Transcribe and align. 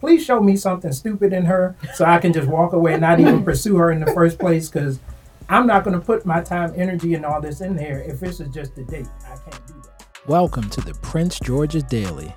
please 0.00 0.24
show 0.24 0.40
me 0.40 0.56
something 0.56 0.92
stupid 0.92 1.32
in 1.32 1.44
her 1.44 1.76
so 1.94 2.04
I 2.04 2.18
can 2.18 2.32
just 2.32 2.48
walk 2.48 2.72
away 2.72 2.92
and 2.92 3.00
not 3.00 3.20
even 3.20 3.44
pursue 3.44 3.76
her 3.76 3.90
in 3.90 4.00
the 4.00 4.12
first 4.12 4.38
place 4.38 4.68
because 4.68 5.00
I'm 5.48 5.66
not 5.66 5.82
going 5.84 5.98
to 5.98 6.04
put 6.04 6.24
my 6.24 6.40
time, 6.40 6.72
energy, 6.76 7.14
and 7.14 7.24
all 7.24 7.40
this 7.40 7.60
in 7.60 7.74
there 7.74 8.00
if 8.02 8.20
this 8.20 8.40
is 8.40 8.48
just 8.48 8.78
a 8.78 8.84
date. 8.84 9.08
I 9.24 9.36
can't 9.50 9.66
do 9.66 9.74
that. 9.82 10.06
Welcome 10.28 10.70
to 10.70 10.80
the 10.80 10.94
Prince 10.94 11.40
George's 11.40 11.82
Daily. 11.84 12.32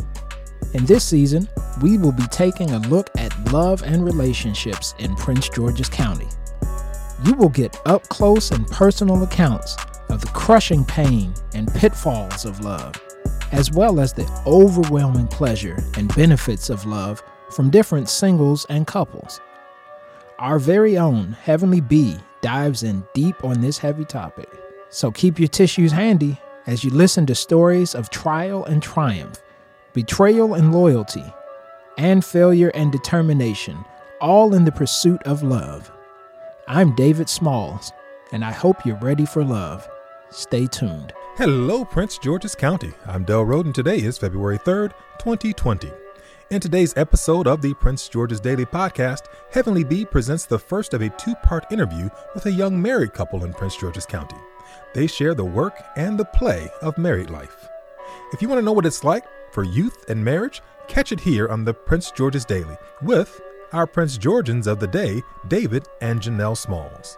In 0.73 0.85
this 0.85 1.03
season, 1.03 1.47
we 1.81 1.97
will 1.97 2.13
be 2.13 2.25
taking 2.27 2.71
a 2.71 2.79
look 2.79 3.09
at 3.17 3.51
love 3.51 3.83
and 3.83 4.05
relationships 4.05 4.95
in 4.97 5.15
Prince 5.15 5.49
George's 5.49 5.89
County. 5.89 6.29
You 7.25 7.33
will 7.33 7.49
get 7.49 7.79
up 7.85 8.07
close 8.09 8.51
and 8.51 8.65
personal 8.67 9.21
accounts 9.23 9.75
of 10.09 10.21
the 10.21 10.31
crushing 10.33 10.83
pain 10.85 11.33
and 11.53 11.71
pitfalls 11.73 12.45
of 12.45 12.61
love, 12.61 12.95
as 13.51 13.71
well 13.71 13.99
as 13.99 14.13
the 14.13 14.27
overwhelming 14.47 15.27
pleasure 15.27 15.77
and 15.95 16.13
benefits 16.15 16.69
of 16.69 16.85
love 16.85 17.21
from 17.51 17.69
different 17.69 18.09
singles 18.09 18.65
and 18.69 18.87
couples. 18.87 19.41
Our 20.39 20.59
very 20.59 20.97
own 20.97 21.33
Heavenly 21.43 21.81
Bee 21.81 22.17
dives 22.41 22.83
in 22.83 23.05
deep 23.13 23.43
on 23.43 23.61
this 23.61 23.77
heavy 23.77 24.05
topic, 24.05 24.49
so 24.89 25.11
keep 25.11 25.39
your 25.39 25.47
tissues 25.47 25.91
handy 25.91 26.39
as 26.67 26.83
you 26.83 26.89
listen 26.89 27.25
to 27.27 27.35
stories 27.35 27.95
of 27.95 28.09
trial 28.09 28.65
and 28.65 28.81
triumph 28.81 29.41
betrayal 29.93 30.53
and 30.53 30.73
loyalty, 30.73 31.23
and 31.97 32.23
failure 32.23 32.71
and 32.73 32.91
determination, 32.91 33.83
all 34.19 34.53
in 34.53 34.65
the 34.65 34.71
pursuit 34.71 35.21
of 35.23 35.43
love. 35.43 35.91
I'm 36.67 36.95
David 36.95 37.29
Smalls, 37.29 37.91
and 38.31 38.45
I 38.45 38.51
hope 38.51 38.85
you're 38.85 38.99
ready 38.99 39.25
for 39.25 39.43
love. 39.43 39.87
Stay 40.29 40.67
tuned. 40.67 41.13
Hello, 41.35 41.83
Prince 41.83 42.17
George's 42.17 42.55
County. 42.55 42.93
I'm 43.05 43.23
Del 43.25 43.43
Roden. 43.43 43.73
Today 43.73 43.97
is 43.97 44.17
February 44.17 44.59
3rd, 44.59 44.93
2020. 45.19 45.91
In 46.51 46.59
today's 46.59 46.97
episode 46.97 47.47
of 47.47 47.61
the 47.61 47.73
Prince 47.75 48.09
George's 48.09 48.41
Daily 48.41 48.65
Podcast, 48.65 49.27
Heavenly 49.53 49.85
Bee 49.85 50.03
presents 50.03 50.45
the 50.45 50.59
first 50.59 50.93
of 50.93 51.01
a 51.01 51.07
two 51.11 51.33
part 51.35 51.71
interview 51.71 52.09
with 52.35 52.45
a 52.45 52.51
young 52.51 52.81
married 52.81 53.13
couple 53.13 53.45
in 53.45 53.53
Prince 53.53 53.77
George's 53.77 54.05
County. 54.05 54.35
They 54.93 55.07
share 55.07 55.33
the 55.33 55.45
work 55.45 55.81
and 55.95 56.19
the 56.19 56.25
play 56.25 56.69
of 56.81 56.97
married 56.97 57.29
life. 57.29 57.69
If 58.33 58.41
you 58.41 58.49
want 58.49 58.59
to 58.59 58.65
know 58.65 58.73
what 58.73 58.85
it's 58.85 59.05
like 59.05 59.23
for 59.53 59.63
youth 59.63 60.03
and 60.09 60.25
marriage, 60.25 60.61
catch 60.89 61.13
it 61.13 61.21
here 61.21 61.47
on 61.47 61.63
the 61.63 61.73
Prince 61.73 62.11
George's 62.11 62.43
Daily 62.43 62.75
with 63.01 63.39
our 63.71 63.87
Prince 63.87 64.17
Georgians 64.17 64.67
of 64.67 64.81
the 64.81 64.87
day, 64.87 65.23
David 65.47 65.87
and 66.01 66.19
Janelle 66.19 66.57
Smalls. 66.57 67.17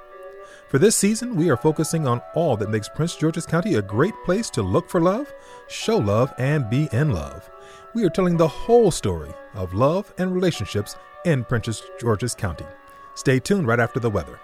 For 0.74 0.80
this 0.80 0.96
season, 0.96 1.36
we 1.36 1.52
are 1.52 1.56
focusing 1.56 2.08
on 2.08 2.20
all 2.34 2.58
that 2.58 2.72
makes 2.72 2.90
Prince 2.90 3.16
George's 3.16 3.46
County 3.46 3.76
a 3.76 3.82
great 3.84 4.16
place 4.26 4.50
to 4.50 4.64
look 4.64 4.90
for 4.90 5.00
love, 5.00 5.32
show 5.68 5.98
love, 5.98 6.34
and 6.40 6.68
be 6.68 6.90
in 6.92 7.12
love. 7.12 7.48
We 7.94 8.04
are 8.06 8.10
telling 8.10 8.38
the 8.38 8.48
whole 8.48 8.90
story 8.90 9.32
of 9.54 9.76
love 9.76 10.12
and 10.18 10.34
relationships 10.34 10.96
in 11.26 11.44
Prince 11.44 11.84
George's 12.00 12.34
County. 12.34 12.66
Stay 13.14 13.40
tuned 13.40 13.68
right 13.68 13.80
after 13.80 14.00
the 14.00 14.10
weather. 14.10 14.40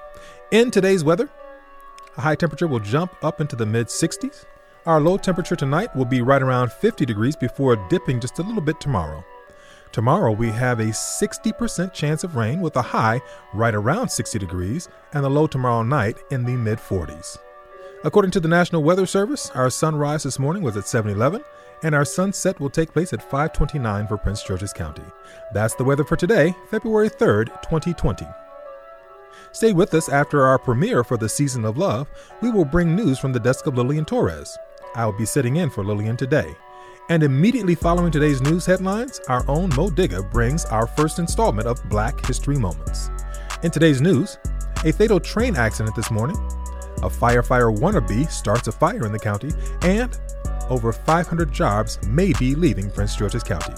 In 0.52 0.70
today's 0.70 1.04
weather, 1.04 1.32
a 2.16 2.22
high 2.22 2.36
temperature 2.36 2.68
will 2.68 2.78
jump 2.78 3.12
up 3.24 3.42
into 3.42 3.56
the 3.56 3.66
mid 3.66 3.88
60s. 3.88 4.46
Our 4.86 5.02
low 5.02 5.18
temperature 5.18 5.56
tonight 5.56 5.96
will 5.96 6.06
be 6.06 6.22
right 6.22 6.44
around 6.44 6.72
50 6.72 7.08
degrees 7.08 7.36
before 7.36 7.76
dipping 7.90 8.20
just 8.20 8.38
a 8.38 8.44
little 8.44 8.62
bit 8.62 8.80
tomorrow. 8.80 9.26
Tomorrow 9.92 10.34
we 10.34 10.50
have 10.50 10.80
a 10.80 10.86
60% 10.86 11.94
chance 11.94 12.23
of 12.23 12.36
rain 12.36 12.62
with 12.62 12.76
a 12.76 12.82
high 12.82 13.20
right 13.54 13.73
around 13.73 14.09
60 14.09 14.38
degrees 14.38 14.88
and 15.14 15.23
the 15.23 15.30
low 15.30 15.48
tomorrow 15.48 15.82
night 15.82 16.18
in 16.30 16.45
the 16.45 16.56
mid 16.56 16.78
40s. 16.78 17.40
According 18.04 18.32
to 18.32 18.40
the 18.40 18.48
National 18.48 18.84
Weather 18.84 19.08
Service, 19.08 19.50
our 19.52 19.70
sunrise 19.70 20.23
this 20.23 20.38
morning 20.38 20.62
was 20.62 20.78
at 20.78 20.88
7:11 20.88 21.44
and 21.82 21.95
our 21.95 22.06
sunset 22.06 22.60
will 22.60 22.70
take 22.70 22.94
place 22.94 23.14
at 23.14 23.28
5:29 23.28 24.08
for 24.08 24.17
Prince 24.17 24.44
George's 24.44 24.73
County. 24.73 25.06
That's 25.54 25.73
the 25.73 25.84
weather 25.84 26.04
for 26.04 26.16
today, 26.16 26.56
February 26.70 27.10
3rd, 27.10 27.48
2020. 27.64 28.28
Stay 29.52 29.73
with 29.73 29.95
us 29.95 30.08
after 30.08 30.45
our 30.45 30.60
premiere 30.60 31.04
for 31.04 31.17
the 31.17 31.28
Season 31.28 31.66
of 31.66 31.78
Love. 31.78 32.08
We 32.42 32.52
will 32.52 32.66
bring 32.66 32.95
news 32.95 33.17
from 33.17 33.34
the 33.34 33.40
desk 33.40 33.66
of 33.66 33.76
Lillian 33.76 34.06
Torres. 34.06 34.56
I 34.95 35.06
will 35.06 35.17
be 35.17 35.26
sitting 35.26 35.56
in 35.56 35.71
for 35.71 35.83
Lillian 35.83 36.16
today. 36.16 36.56
And 37.09 37.23
immediately 37.23 37.73
following 37.73 38.11
today's 38.11 38.39
news 38.39 38.67
headlines, 38.67 39.20
our 39.30 39.43
own 39.49 39.70
Mo 39.70 39.89
Digga 39.89 40.31
brings 40.31 40.65
our 40.65 40.86
first 40.86 41.17
installment 41.17 41.67
of 41.67 41.83
Black 41.89 42.23
History 42.27 42.55
Moments. 42.55 43.09
In 43.64 43.71
today's 43.71 43.99
news, 43.99 44.37
a 44.86 44.92
fatal 44.92 45.20
train 45.20 45.55
accident 45.55 45.95
this 45.95 46.11
morning, 46.11 46.37
a 46.97 47.09
firefighter 47.09 47.75
wannabe 47.75 48.30
starts 48.30 48.67
a 48.67 48.71
fire 48.71 49.08
in 49.08 49.11
the 49.11 49.17
county, 49.17 49.49
and 49.81 50.20
over 50.70 50.93
500 50.93 51.52
jobs 51.52 51.97
may 52.05 52.31
be 52.33 52.53
leaving 52.53 52.92
Prince 52.92 53.15
George's 53.15 53.43
County. 53.43 53.73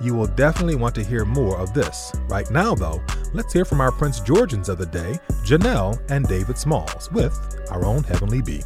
You 0.00 0.14
will 0.14 0.28
definitely 0.28 0.76
want 0.76 0.94
to 0.94 1.02
hear 1.02 1.24
more 1.24 1.58
of 1.58 1.74
this. 1.74 2.12
Right 2.28 2.48
now, 2.48 2.76
though, 2.76 3.02
let's 3.34 3.52
hear 3.52 3.64
from 3.64 3.80
our 3.80 3.90
Prince 3.90 4.20
Georgians 4.20 4.68
of 4.68 4.78
the 4.78 4.86
day, 4.86 5.18
Janelle 5.44 6.00
and 6.12 6.28
David 6.28 6.56
Smalls, 6.56 7.10
with 7.10 7.36
our 7.72 7.84
own 7.84 8.04
Heavenly 8.04 8.40
Bee. 8.40 8.62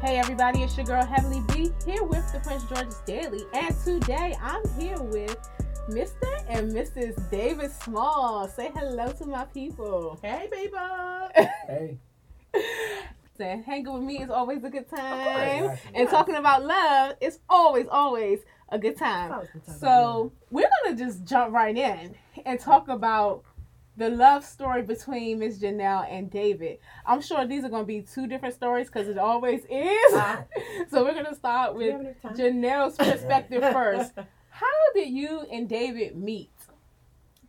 Hey 0.00 0.16
everybody, 0.18 0.62
it's 0.62 0.76
your 0.76 0.86
girl 0.86 1.04
Heavenly 1.04 1.40
B 1.52 1.72
here 1.84 2.04
with 2.04 2.30
the 2.32 2.38
Prince 2.38 2.62
George's 2.64 3.00
Daily, 3.04 3.44
and 3.52 3.74
today 3.84 4.36
I'm 4.40 4.62
here 4.78 5.00
with 5.02 5.36
Mr. 5.88 6.44
and 6.48 6.70
Mrs. 6.72 7.28
David 7.30 7.72
Small. 7.72 8.46
Say 8.46 8.70
hello 8.74 9.10
to 9.12 9.26
my 9.26 9.44
people. 9.46 10.16
Hey, 10.22 10.48
baby. 10.50 10.72
Hey, 11.66 11.98
Saying 13.36 13.64
hanging 13.64 13.92
with 13.92 14.02
me 14.02 14.22
is 14.22 14.30
always 14.30 14.62
a 14.62 14.70
good 14.70 14.88
time, 14.88 15.64
course. 15.66 15.78
and 15.94 16.08
talking 16.08 16.36
about 16.36 16.64
love 16.64 17.16
is 17.20 17.40
always, 17.48 17.86
always 17.90 18.40
a 18.68 18.78
good 18.78 18.96
time. 18.96 19.32
Always 19.32 19.48
a 19.50 19.52
good 19.54 19.66
time. 19.66 19.78
So 19.78 20.32
we're 20.50 20.68
gonna 20.84 20.96
just 20.96 21.24
jump 21.24 21.52
right 21.52 21.76
in 21.76 22.14
and 22.46 22.60
talk 22.60 22.88
about 22.88 23.42
the 23.98 24.08
love 24.08 24.44
story 24.44 24.82
between 24.82 25.40
Miss 25.40 25.58
Janelle 25.58 26.06
and 26.08 26.30
David. 26.30 26.78
I'm 27.04 27.20
sure 27.20 27.44
these 27.46 27.64
are 27.64 27.68
gonna 27.68 27.84
be 27.84 28.02
two 28.02 28.26
different 28.26 28.54
stories 28.54 28.86
because 28.86 29.08
it 29.08 29.18
always 29.18 29.62
is. 29.68 30.12
Ah. 30.14 30.44
so 30.90 31.04
we're 31.04 31.14
gonna 31.14 31.34
start 31.34 31.74
with 31.74 31.92
have 31.92 32.00
enough 32.00 32.22
time? 32.22 32.36
Janelle's 32.36 32.96
perspective 32.98 33.62
first. 33.72 34.12
How 34.50 34.66
did 34.94 35.10
you 35.10 35.42
and 35.52 35.68
David 35.68 36.16
meet? 36.16 36.50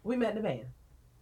we 0.03 0.15
met 0.15 0.35
in 0.35 0.41
the 0.41 0.41
band. 0.41 0.65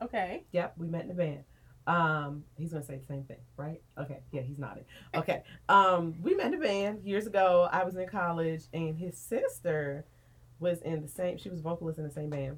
Okay. 0.01 0.43
Yep, 0.51 0.75
we 0.77 0.87
met 0.87 1.03
in 1.03 1.07
the 1.09 1.13
band. 1.13 1.43
Um, 1.87 2.43
he's 2.57 2.71
gonna 2.71 2.83
say 2.83 2.97
the 2.97 3.05
same 3.05 3.23
thing, 3.23 3.37
right? 3.55 3.81
Okay, 3.97 4.19
yeah, 4.31 4.41
he's 4.41 4.57
nodding. 4.57 4.85
Okay. 5.15 5.43
Um, 5.69 6.15
we 6.21 6.35
met 6.35 6.47
in 6.47 6.59
the 6.59 6.65
band 6.65 7.03
years 7.03 7.27
ago. 7.27 7.67
I 7.71 7.83
was 7.83 7.95
in 7.95 8.07
college, 8.07 8.63
and 8.73 8.97
his 8.97 9.17
sister 9.17 10.05
was 10.59 10.81
in 10.81 11.01
the 11.01 11.07
same. 11.07 11.37
She 11.37 11.49
was 11.49 11.61
vocalist 11.61 11.97
in 11.97 12.05
the 12.05 12.11
same 12.11 12.29
band, 12.29 12.57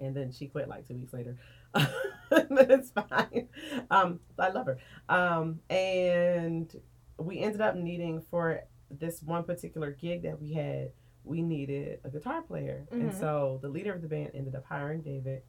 and 0.00 0.14
then 0.16 0.30
she 0.32 0.46
quit 0.46 0.68
like 0.68 0.86
two 0.86 0.94
weeks 0.94 1.12
later. 1.12 1.36
but 1.72 2.70
it's 2.70 2.90
fine. 2.90 3.48
Um, 3.90 4.20
I 4.38 4.48
love 4.50 4.66
her. 4.66 4.78
Um, 5.08 5.60
and 5.70 6.74
we 7.18 7.40
ended 7.40 7.60
up 7.60 7.74
needing 7.76 8.22
for 8.30 8.60
this 8.90 9.22
one 9.22 9.44
particular 9.44 9.90
gig 9.90 10.22
that 10.22 10.40
we 10.40 10.52
had. 10.52 10.92
We 11.24 11.42
needed 11.42 12.00
a 12.04 12.08
guitar 12.08 12.40
player, 12.42 12.86
and 12.90 13.10
Mhm. 13.10 13.20
so 13.20 13.58
the 13.60 13.68
leader 13.68 13.92
of 13.92 14.00
the 14.00 14.08
band 14.08 14.30
ended 14.34 14.54
up 14.54 14.64
hiring 14.64 15.02
David 15.02 15.42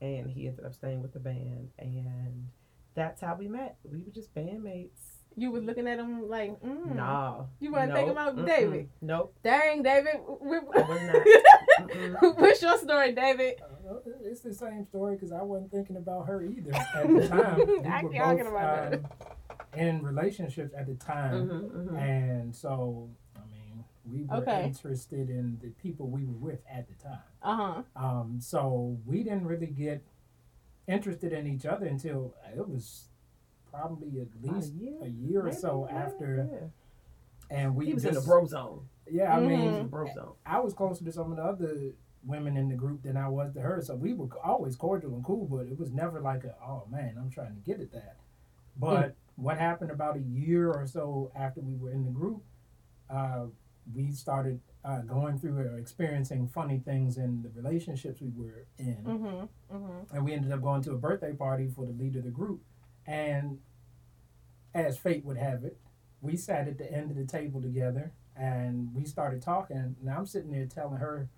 and 0.00 0.30
he 0.30 0.46
ended 0.48 0.64
up 0.64 0.72
staying 0.72 1.02
with 1.02 1.12
the 1.12 1.18
band 1.20 1.72
and 1.78 2.48
that's 2.94 3.20
how 3.20 3.34
we 3.34 3.48
met 3.48 3.76
we 3.84 3.98
were 3.98 4.10
just 4.10 4.34
bandmates 4.34 5.18
You 5.36 5.50
was 5.50 5.62
looking 5.62 5.86
at 5.86 5.98
him 5.98 6.26
like, 6.26 6.58
mm. 6.62 6.94
nah 6.96 7.44
You 7.60 7.70
weren't 7.70 7.92
thinking 7.92 8.12
about 8.12 8.34
mm-mm, 8.34 8.46
David? 8.46 8.88
nope 9.02 9.34
Dang, 9.44 9.82
David. 9.82 10.20
we- 10.40 10.56
I 10.56 10.88
was 10.88 11.02
not. 11.02 11.26
Mm-mm. 11.88 12.36
What's 12.38 12.62
your 12.62 12.78
story, 12.78 13.12
David? 13.12 13.60
Uh, 13.62 13.94
it's 14.22 14.40
the 14.40 14.54
same 14.54 14.84
story 14.86 15.14
because 15.16 15.32
I 15.32 15.42
wasn't 15.42 15.70
thinking 15.72 15.96
about 15.96 16.26
her 16.26 16.42
either 16.44 16.72
at 16.94 17.08
the 17.08 17.28
time. 17.28 17.58
We 17.66 17.88
I 17.88 18.02
were 18.02 18.12
talking 18.12 18.38
both 18.44 18.48
about 18.52 18.94
um, 18.94 19.08
in 19.74 20.02
relationships 20.02 20.72
at 20.76 20.86
the 20.86 20.94
time, 20.94 21.46
Mhm, 21.48 21.70
mhm. 21.70 21.98
and 21.98 22.54
so 22.54 23.08
I 23.36 23.40
mean, 23.50 23.84
we 24.10 24.24
were 24.24 24.36
Okay. 24.42 24.64
interested 24.64 25.30
in 25.30 25.58
the 25.62 25.68
people 25.82 26.08
we 26.08 26.24
were 26.24 26.32
with 26.50 26.60
at 26.70 26.86
the 26.88 26.94
time. 27.02 27.18
Uh 27.42 27.56
huh. 27.56 27.82
Um, 27.96 28.38
so 28.40 28.96
we 29.06 29.22
didn't 29.22 29.46
really 29.46 29.66
get 29.66 30.02
interested 30.88 31.32
in 31.32 31.46
each 31.46 31.66
other 31.66 31.86
until 31.86 32.34
it 32.56 32.68
was 32.68 33.04
probably 33.70 34.20
at 34.20 34.26
About 34.42 34.52
a 34.52 34.56
least 34.56 34.72
year, 34.74 34.94
a 35.02 35.08
year 35.08 35.40
or 35.40 35.44
maybe, 35.44 35.56
so 35.56 35.86
yeah, 35.88 35.96
after, 35.96 36.48
yeah. 36.50 36.66
And 37.50 37.74
we 37.74 37.86
he 37.86 37.94
was 37.94 38.02
just, 38.04 38.16
in 38.16 38.20
the 38.22 38.26
bro 38.26 38.46
zone 38.46 38.88
Yeah, 39.10 39.36
I 39.36 39.40
he 39.40 39.46
was 39.46 39.52
in 39.54 39.60
mean, 39.60 39.78
the 39.78 39.84
bro 39.84 40.06
zone 40.14 40.32
I 40.46 40.60
was 40.60 40.72
closer 40.74 41.04
to 41.04 41.12
some 41.12 41.30
of 41.32 41.36
the 41.36 41.42
other 41.44 41.92
women 42.24 42.56
in 42.56 42.68
the 42.68 42.74
group 42.74 43.02
than 43.02 43.16
I 43.16 43.28
was 43.28 43.52
to 43.54 43.60
her, 43.60 43.80
so 43.82 43.94
we 43.96 44.12
were 44.12 44.28
always 44.44 44.76
cordial 44.76 45.14
and 45.14 45.24
cool, 45.24 45.46
but 45.46 45.66
it 45.66 45.78
was 45.78 45.90
never 45.90 46.20
like 46.20 46.44
a 46.44 46.54
oh 46.64 46.86
man, 46.90 47.16
I'm 47.18 47.30
trying 47.30 47.54
to 47.54 47.60
get 47.60 47.80
at 47.80 47.92
that. 47.92 48.16
But 48.76 49.14
what 49.36 49.58
happened 49.58 49.90
about 49.90 50.16
a 50.16 50.20
year 50.20 50.70
or 50.72 50.86
so 50.86 51.32
after 51.34 51.60
we 51.60 51.74
were 51.76 51.90
in 51.90 52.04
the 52.04 52.10
group, 52.10 52.42
uh, 53.08 53.46
we 53.94 54.12
started 54.12 54.60
uh, 54.84 55.00
going 55.00 55.38
through 55.38 55.58
or 55.58 55.78
experiencing 55.78 56.48
funny 56.48 56.78
things 56.78 57.16
in 57.18 57.42
the 57.42 57.50
relationships 57.50 58.20
we 58.20 58.30
were 58.34 58.66
in 58.78 58.96
Mm-hmm. 59.06 59.76
Mm-hmm. 59.76 60.14
and 60.16 60.24
we 60.24 60.32
ended 60.32 60.52
up 60.52 60.62
going 60.62 60.82
to 60.82 60.92
a 60.92 60.98
birthday 60.98 61.32
party 61.32 61.68
for 61.68 61.86
the 61.86 61.92
leader 61.92 62.18
of 62.20 62.24
the 62.26 62.30
group. 62.30 62.60
And 63.06 63.58
as 64.74 64.98
fate 64.98 65.24
would 65.24 65.36
have 65.36 65.64
it, 65.64 65.76
we 66.22 66.36
sat 66.36 66.68
at 66.68 66.78
the 66.78 66.90
end 66.92 67.10
of 67.10 67.16
the 67.16 67.24
table 67.24 67.60
together 67.60 68.12
and 68.36 68.94
we 68.94 69.04
started 69.04 69.42
talking. 69.42 69.96
And 70.00 70.10
I'm 70.10 70.26
sitting 70.26 70.50
there 70.50 70.66
telling 70.66 70.98
her 70.98 71.28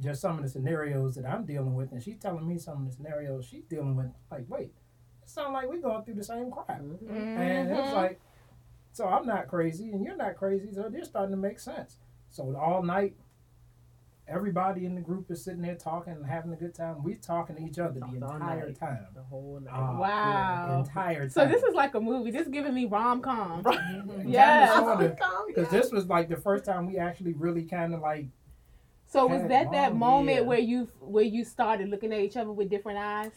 just 0.00 0.20
some 0.20 0.36
of 0.36 0.42
the 0.42 0.48
scenarios 0.50 1.14
that 1.14 1.24
I'm 1.24 1.44
dealing 1.44 1.74
with, 1.74 1.92
and 1.92 2.02
she's 2.02 2.18
telling 2.18 2.46
me 2.46 2.58
some 2.58 2.82
of 2.82 2.86
the 2.90 2.92
scenarios 2.96 3.46
she's 3.46 3.64
dealing 3.64 3.96
with. 3.96 4.10
Like, 4.30 4.44
wait, 4.48 4.72
it 5.22 5.28
sounds 5.28 5.52
like 5.54 5.68
we're 5.68 5.80
going 5.80 6.04
through 6.04 6.14
the 6.14 6.24
same 6.24 6.50
crap. 6.50 6.80
Mhm. 6.80 7.36
And 7.36 7.70
it 7.70 7.74
was 7.74 7.90
Mhm. 7.90 7.94
like, 7.94 8.20
so 8.92 9.06
I'm 9.06 9.26
not 9.26 9.48
crazy 9.48 9.90
and 9.92 10.04
you're 10.04 10.16
not 10.16 10.36
crazy, 10.36 10.72
so 10.72 10.88
they're 10.88 11.04
starting 11.04 11.30
to 11.34 11.36
make 11.40 11.58
sense. 11.58 11.98
So 12.28 12.54
all 12.56 12.82
night, 12.82 13.16
everybody 14.28 14.84
in 14.86 14.94
the 14.94 15.00
group 15.00 15.30
is 15.30 15.42
sitting 15.44 15.62
there 15.62 15.74
talking 15.76 16.12
and 16.12 16.26
having 16.26 16.52
a 16.52 16.56
good 16.56 16.74
time. 16.74 17.02
We're 17.02 17.14
talking 17.16 17.56
to 17.56 17.62
each 17.62 17.78
other 17.78 17.94
the 17.94 18.00
Talked 18.00 18.22
all 18.22 18.34
entire 18.34 18.66
night. 18.66 18.78
time. 18.78 19.06
The 19.14 19.22
whole 19.22 19.60
night. 19.60 19.72
Uh, 19.72 19.98
Wow. 19.98 20.66
the 20.68 20.78
entire 20.88 21.20
time. 21.20 21.30
So 21.30 21.46
this 21.46 21.62
is 21.62 21.74
like 21.74 21.94
a 21.94 22.00
movie. 22.00 22.30
This 22.32 22.42
is 22.46 22.52
giving 22.52 22.74
me 22.74 22.86
rom 22.86 23.20
com. 23.22 23.62
Right. 23.62 23.78
Yes. 24.26 24.74
Sorta. 24.74 25.16
Because 25.46 25.68
this 25.70 25.92
was 25.92 26.06
like 26.06 26.28
the 26.28 26.36
first 26.36 26.64
time 26.64 26.86
we 26.86 26.98
actually 26.98 27.34
really 27.34 27.62
kind 27.64 27.94
of 27.94 28.00
like, 28.00 28.26
So 29.06 29.26
was 29.26 29.42
Had 29.42 29.50
that 29.52 29.72
that 29.72 29.94
moment 29.94 30.38
yeah. 30.38 30.42
where 30.42 30.58
you 30.58 30.88
where 31.00 31.24
you 31.24 31.44
started 31.44 31.88
looking 31.88 32.12
at 32.12 32.20
each 32.20 32.36
other 32.36 32.50
with 32.52 32.68
different 32.68 32.98
eyes? 32.98 33.32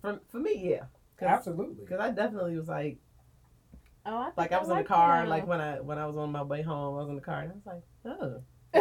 for, 0.00 0.20
for 0.28 0.38
me, 0.38 0.70
yeah. 0.72 0.84
Cause, 1.18 1.28
absolutely. 1.28 1.84
Cause 1.86 1.98
I 2.00 2.10
definitely 2.10 2.56
was 2.56 2.68
like, 2.68 2.98
Oh, 4.06 4.14
I 4.16 4.30
like 4.36 4.52
I 4.52 4.58
was 4.58 4.68
in 4.70 4.76
the 4.78 4.84
car, 4.84 5.22
that. 5.22 5.28
like 5.28 5.46
when 5.46 5.60
I 5.60 5.80
when 5.80 5.98
I 5.98 6.06
was 6.06 6.16
on 6.16 6.30
my 6.32 6.42
way 6.42 6.62
home, 6.62 6.94
I 6.96 7.00
was 7.00 7.08
in 7.10 7.16
the 7.16 7.20
car, 7.20 7.40
and 7.40 7.52
I 7.52 7.54
was 7.54 7.66
like, 7.66 7.82
oh, 8.20 8.40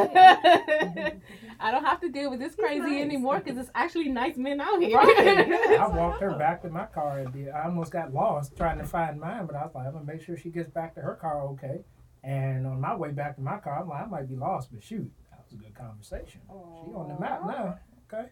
I 1.61 1.71
don't 1.71 1.83
have 1.83 1.99
to 2.01 2.09
deal 2.09 2.29
with 2.29 2.39
this 2.39 2.55
He's 2.55 2.63
crazy 2.63 2.79
nice. 2.91 3.01
anymore 3.01 3.39
because 3.39 3.57
it's 3.57 3.71
actually 3.75 4.09
nice 4.09 4.37
men 4.37 4.61
out 4.61 4.81
here. 4.81 4.95
Right. 4.97 5.51
I 5.79 5.87
walked 5.87 6.21
her 6.21 6.33
back 6.37 6.61
to 6.61 6.69
my 6.69 6.85
car 6.85 7.19
and 7.19 7.33
did- 7.33 7.49
I 7.49 7.65
almost 7.65 7.91
got 7.91 8.13
lost 8.13 8.55
trying 8.55 8.77
to 8.77 8.85
find 8.85 9.19
mine, 9.19 9.45
but 9.45 9.55
I 9.55 9.63
was 9.65 9.75
like, 9.75 9.87
I'm 9.87 9.93
gonna 9.93 10.05
make 10.05 10.21
sure 10.21 10.37
she 10.37 10.49
gets 10.49 10.69
back 10.69 10.95
to 10.95 11.01
her 11.01 11.15
car 11.15 11.41
okay. 11.49 11.79
And 12.23 12.67
on 12.67 12.79
my 12.81 12.95
way 12.95 13.11
back 13.11 13.35
to 13.37 13.41
my 13.41 13.57
car, 13.57 13.79
I'm 13.81 13.89
like, 13.89 14.03
I 14.03 14.05
might 14.05 14.29
be 14.29 14.35
lost, 14.35 14.69
but 14.71 14.83
shoot, 14.83 15.09
that 15.31 15.41
was 15.43 15.53
a 15.53 15.55
good 15.63 15.73
conversation. 15.73 16.41
She 16.49 16.93
on 16.93 17.07
the 17.13 17.19
map 17.19 17.41
now. 17.45 17.79
Okay. 18.13 18.29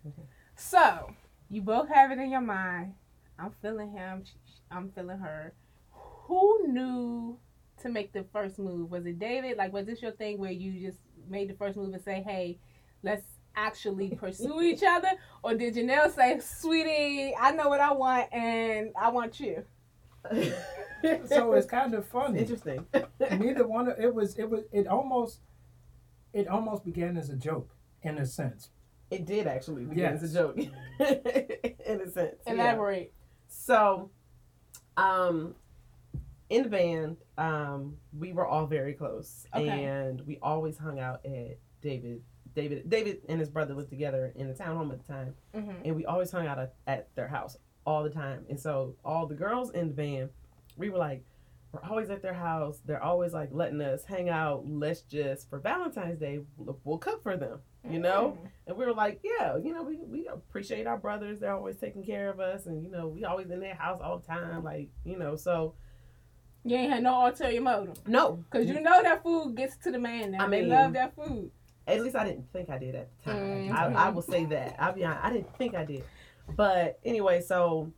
So 0.56 1.10
you 1.50 1.62
both 1.62 1.90
have 1.90 2.12
it 2.12 2.18
in 2.20 2.30
your 2.30 2.42
mind. 2.42 2.94
I'm 3.40 3.52
feeling 3.62 3.92
him. 3.92 4.24
sh- 4.26 4.30
sh- 4.48 4.60
I'm 4.72 4.90
feeling 4.92 5.20
her. 5.20 5.54
Who 5.92 6.68
knew 6.68 7.38
to 7.82 7.90
make 7.90 8.12
the 8.12 8.26
first 8.34 8.58
move? 8.60 8.90
Was 8.92 9.06
it 9.06 9.20
David? 9.20 9.56
Like, 9.58 9.72
was 9.72 9.86
this 9.86 10.02
your 10.02 10.12
thing 10.12 10.38
where 10.40 10.52
you 10.52 10.74
just 10.86 10.98
made 11.30 11.50
the 11.50 11.54
first 11.54 11.78
move 11.78 11.94
and 11.94 12.04
say, 12.04 12.22
"Hey, 12.22 12.58
let's 13.04 13.26
actually 13.56 14.10
pursue 14.16 14.62
each 14.62 14.84
other," 14.88 15.10
or 15.44 15.54
did 15.56 15.76
Janelle 15.76 16.14
say, 16.14 16.40
"Sweetie, 16.40 17.36
I 17.40 17.52
know 17.52 17.70
what 17.70 17.80
I 17.80 17.92
want, 17.94 18.32
and 18.34 18.92
I 19.00 19.10
want 19.10 19.40
you"? 19.40 19.64
So 21.26 21.54
it's 21.54 21.68
kind 21.68 21.94
of 21.94 22.08
funny. 22.08 22.40
interesting. 22.40 22.86
Neither 23.20 23.68
one. 23.68 23.88
Of, 23.88 24.00
it 24.00 24.14
was. 24.14 24.38
It 24.40 24.50
was. 24.50 24.64
It 24.72 24.88
almost. 24.88 25.42
It 26.34 26.48
almost 26.48 26.84
began 26.84 27.18
as 27.18 27.30
a 27.30 27.36
joke 27.36 27.70
in 28.02 28.18
a 28.18 28.26
sense. 28.26 28.70
It 29.12 29.26
did 29.26 29.46
actually 29.48 29.86
begin 29.86 30.06
as 30.06 30.24
a 30.24 30.34
joke, 30.34 30.58
in 31.00 32.02
a 32.02 32.10
sense. 32.10 32.36
yeah. 32.46 32.54
Elaborate. 32.54 33.14
So, 33.48 34.10
um, 34.98 35.56
in 36.50 36.64
the 36.64 36.70
band, 36.70 37.18
um, 37.38 37.98
we 38.18 38.32
were 38.34 38.46
all 38.46 38.66
very 38.66 38.94
close, 38.94 39.46
Okay. 39.54 39.68
and 39.86 40.22
we 40.22 40.38
always 40.42 40.78
hung 40.78 41.00
out 41.00 41.26
at 41.26 41.58
David. 41.82 42.22
David, 42.56 42.90
David, 42.90 43.22
and 43.30 43.40
his 43.40 43.50
brother 43.50 43.76
lived 43.76 43.90
together 43.90 44.32
in 44.36 44.48
the 44.48 44.54
townhome 44.54 44.92
at 44.92 45.06
the 45.06 45.14
time, 45.14 45.36
hmm 45.54 45.72
and 45.86 45.96
we 45.96 46.06
always 46.06 46.32
hung 46.32 46.48
out 46.48 46.58
at, 46.58 46.74
at 46.88 47.16
their 47.16 47.28
house 47.28 47.58
all 47.86 48.04
the 48.04 48.10
time. 48.10 48.46
And 48.50 48.60
so, 48.60 48.96
all 49.06 49.28
the 49.28 49.36
girls 49.36 49.70
in 49.72 49.90
the 49.90 49.94
band, 49.94 50.30
we 50.76 50.90
were 50.90 50.98
like, 50.98 51.24
we're 51.72 51.84
always 51.84 52.10
at 52.10 52.22
their 52.22 52.34
house. 52.34 52.80
They're 52.86 53.04
always 53.04 53.34
like 53.34 53.50
letting 53.52 53.82
us 53.82 54.06
hang 54.06 54.30
out. 54.30 54.64
Let's 54.68 55.02
just 55.02 55.50
for 55.50 55.60
Valentine's 55.60 56.18
Day, 56.18 56.40
we'll, 56.56 56.80
we'll 56.86 56.98
cook 56.98 57.22
for 57.22 57.36
them, 57.38 57.60
you 57.88 58.00
know. 58.00 58.38
And 58.66 58.76
we 58.78 58.86
were 58.86 58.94
like, 58.94 59.20
yeah, 59.24 59.58
you 59.58 59.74
know, 59.74 59.84
we, 59.84 59.98
we 59.98 60.28
appreciate 60.28 60.88
our 60.88 60.98
brothers. 60.98 61.40
They're 61.42 61.54
always 61.54 61.76
taking 61.76 62.04
care 62.04 62.30
of 62.30 62.40
us. 62.40 62.66
And, 62.66 62.82
you 62.84 62.90
know, 62.90 63.08
we 63.08 63.26
always 63.26 63.52
in 63.52 63.60
their 63.60 63.76
house 63.76 64.00
all 64.02 64.18
the 64.18 64.26
time. 64.26 64.64
Like, 64.64 64.90
you 65.06 65.20
know, 65.20 65.36
so 65.36 65.76
You 66.68 66.76
ain't 66.76 66.92
had 66.92 67.04
no 67.04 67.26
ulterior 67.26 67.62
motive. 67.62 67.96
no. 68.08 68.44
Cause 68.50 68.66
you 68.68 68.80
know 68.82 69.02
that 69.02 69.24
food 69.24 69.56
gets 69.56 69.78
to 69.78 69.92
the 69.92 70.00
man. 70.00 70.32
Now 70.32 70.46
I 70.46 70.50
they 70.50 70.62
mean- 70.62 70.70
love 70.70 70.94
that 70.94 71.16
food. 71.16 71.52
At 71.88 72.02
least 72.02 72.18
I 72.18 72.26
didn't 72.26 72.52
think 72.52 72.70
I 72.70 72.78
did 72.78 72.96
at 72.96 73.08
the 73.24 73.32
time. 73.32 73.70
Mhm. 73.70 73.72
I, 73.72 74.08
I 74.08 74.10
will 74.10 74.22
say 74.22 74.44
that. 74.46 74.76
I'll 74.78 74.92
be 74.92 75.06
honest. 75.06 75.24
I 75.24 75.32
didn't 75.32 75.58
think 75.58 75.74
I 75.74 75.86
did. 75.86 76.04
But 76.56 77.00
anyway, 77.06 77.40
so 77.42 77.94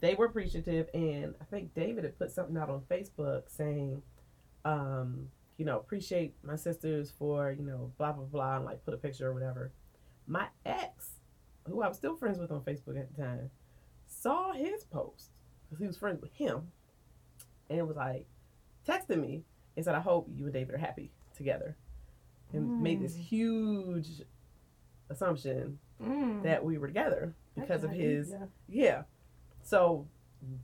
they 0.00 0.14
were 0.14 0.24
appreciative. 0.24 0.88
And 0.94 1.34
I 1.38 1.44
think 1.44 1.74
David 1.74 2.04
had 2.04 2.18
put 2.18 2.30
something 2.30 2.56
out 2.56 2.70
on 2.70 2.80
Facebook 2.90 3.42
saying, 3.48 4.00
um, 4.64 5.28
you 5.58 5.66
know, 5.66 5.76
appreciate 5.78 6.34
my 6.42 6.56
sisters 6.56 7.10
for, 7.18 7.52
you 7.52 7.62
know, 7.62 7.92
blah, 7.98 8.12
blah, 8.12 8.24
blah, 8.24 8.56
and 8.56 8.64
like 8.64 8.82
put 8.86 8.94
a 8.94 8.96
picture 8.96 9.28
or 9.28 9.34
whatever. 9.34 9.70
My 10.26 10.46
ex, 10.64 11.10
who 11.68 11.82
I 11.82 11.88
was 11.88 11.98
still 11.98 12.16
friends 12.16 12.38
with 12.38 12.50
on 12.50 12.60
Facebook 12.62 12.98
at 12.98 13.14
the 13.14 13.22
time, 13.22 13.50
saw 14.06 14.52
his 14.52 14.84
post 14.84 15.28
because 15.68 15.78
he 15.82 15.86
was 15.86 15.98
friends 15.98 16.22
with 16.22 16.32
him 16.32 16.72
and 17.70 17.86
was 17.86 17.96
like, 17.96 18.26
texting 18.86 19.20
me 19.20 19.44
and 19.76 19.84
said, 19.84 19.94
I 19.94 20.00
hope 20.00 20.28
you 20.34 20.44
and 20.44 20.52
David 20.52 20.74
are 20.74 20.78
happy 20.78 21.10
together. 21.36 21.76
And 22.52 22.82
made 22.82 23.00
this 23.00 23.14
huge 23.16 24.08
assumption 25.08 25.78
Mm. 26.02 26.42
that 26.44 26.64
we 26.64 26.78
were 26.78 26.86
together 26.86 27.34
because 27.54 27.84
of 27.84 27.90
his, 27.90 28.30
nice. 28.32 28.40
yeah. 28.68 29.02
So 29.62 30.08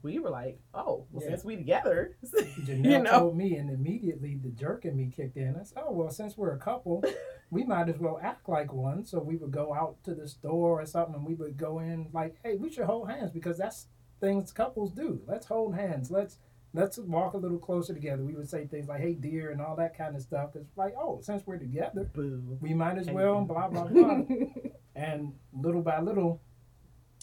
we 0.01 0.17
were 0.17 0.31
like, 0.31 0.59
oh, 0.73 1.05
well, 1.11 1.23
Yeah. 1.23 1.29
since 1.29 1.45
we 1.45 1.55
together, 1.55 2.17
Janelle 2.25 2.83
you 2.91 2.99
know, 3.03 3.19
told 3.19 3.37
me, 3.37 3.55
and 3.55 3.69
immediately 3.69 4.35
the 4.41 4.49
jerk 4.49 4.83
in 4.85 4.97
me 4.97 5.11
kicked 5.15 5.37
in. 5.37 5.55
I 5.55 5.63
said, 5.63 5.83
"Oh 5.85 5.91
well, 5.91 6.09
since 6.09 6.35
we're 6.35 6.55
a 6.55 6.57
couple, 6.57 7.03
we 7.51 7.63
might 7.63 7.87
as 7.87 7.99
well 7.99 8.19
act 8.19 8.49
like 8.49 8.73
one." 8.73 9.05
So 9.05 9.19
we 9.19 9.35
would 9.37 9.51
go 9.51 9.75
out 9.75 10.03
to 10.05 10.15
the 10.15 10.27
store 10.27 10.81
or 10.81 10.85
something, 10.87 11.13
and 11.13 11.23
we 11.27 11.35
would 11.35 11.55
go 11.55 11.77
in 11.77 12.07
like, 12.11 12.37
"Hey, 12.43 12.55
we 12.55 12.71
should 12.71 12.85
hold 12.85 13.11
hands 13.11 13.29
because 13.29 13.59
that's 13.59 13.85
things 14.19 14.51
couples 14.51 14.91
do. 14.91 15.21
Let's 15.27 15.45
hold 15.45 15.75
hands. 15.75 16.09
Let's 16.09 16.39
let's 16.73 16.97
walk 16.97 17.33
a 17.33 17.37
little 17.37 17.57
closer 17.59 17.93
together." 17.93 18.23
We 18.23 18.33
would 18.33 18.49
say 18.49 18.65
things 18.67 18.87
like, 18.87 19.01
"Hey, 19.01 19.13
dear," 19.13 19.51
and 19.51 19.61
all 19.61 19.75
that 19.77 19.97
kind 19.97 20.15
of 20.15 20.21
stuff. 20.21 20.55
It's 20.55 20.77
like, 20.77 20.93
oh, 20.99 21.19
since 21.21 21.45
we're 21.45 21.57
together, 21.57 22.09
boo. 22.13 22.57
we 22.61 22.73
might 22.73 22.97
as 22.97 23.07
Hey. 23.07 23.13
well, 23.13 23.41
blah 23.41 23.67
blah 23.67 23.85
blah. 23.85 24.21
and 24.95 25.33
little 25.53 25.81
by 25.81 25.99
little, 26.01 26.41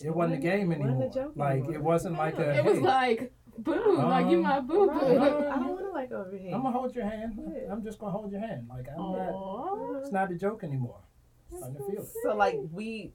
it 0.03 0.15
wasn't 0.15 0.39
a 0.39 0.43
game 0.43 0.69
Wasn't 0.69 0.85
a 0.85 0.93
anymore. 0.93 1.33
like 1.37 1.53
anymore. 1.59 1.75
it 1.75 1.83
wasn't 1.83 2.19
like 2.19 2.39
a. 2.39 2.59
it 2.59 2.65
was 2.65 2.79
hey, 2.79 2.85
like 2.85 3.33
boo, 3.59 3.97
like 3.99 4.27
you 4.31 4.41
my 4.43 4.61
boo 4.61 4.87
Right. 4.87 5.01
boo. 5.01 5.19
I 5.21 5.57
don't 5.59 5.69
want 5.69 5.79
to 5.81 5.91
like 5.93 6.11
over 6.13 6.37
here. 6.37 6.55
I'm 6.55 6.63
gonna 6.63 6.77
hold 6.77 6.95
your 6.97 7.05
hand. 7.09 7.39
Yeah. 7.39 7.73
I'm 7.73 7.83
just 7.85 7.99
gonna 7.99 8.13
hold 8.13 8.33
your 8.33 8.41
hand. 8.41 8.67
Like 8.69 8.87
I'm 8.91 9.13
not. 9.13 9.99
It's 10.01 10.13
not 10.13 10.31
a 10.33 10.35
joke 10.35 10.65
anymore. 10.65 10.99
Starting 11.57 11.77
to 11.77 11.83
feel 11.85 12.03
it. 12.03 12.09
So 12.25 12.35
like 12.35 12.57
we, 12.73 13.13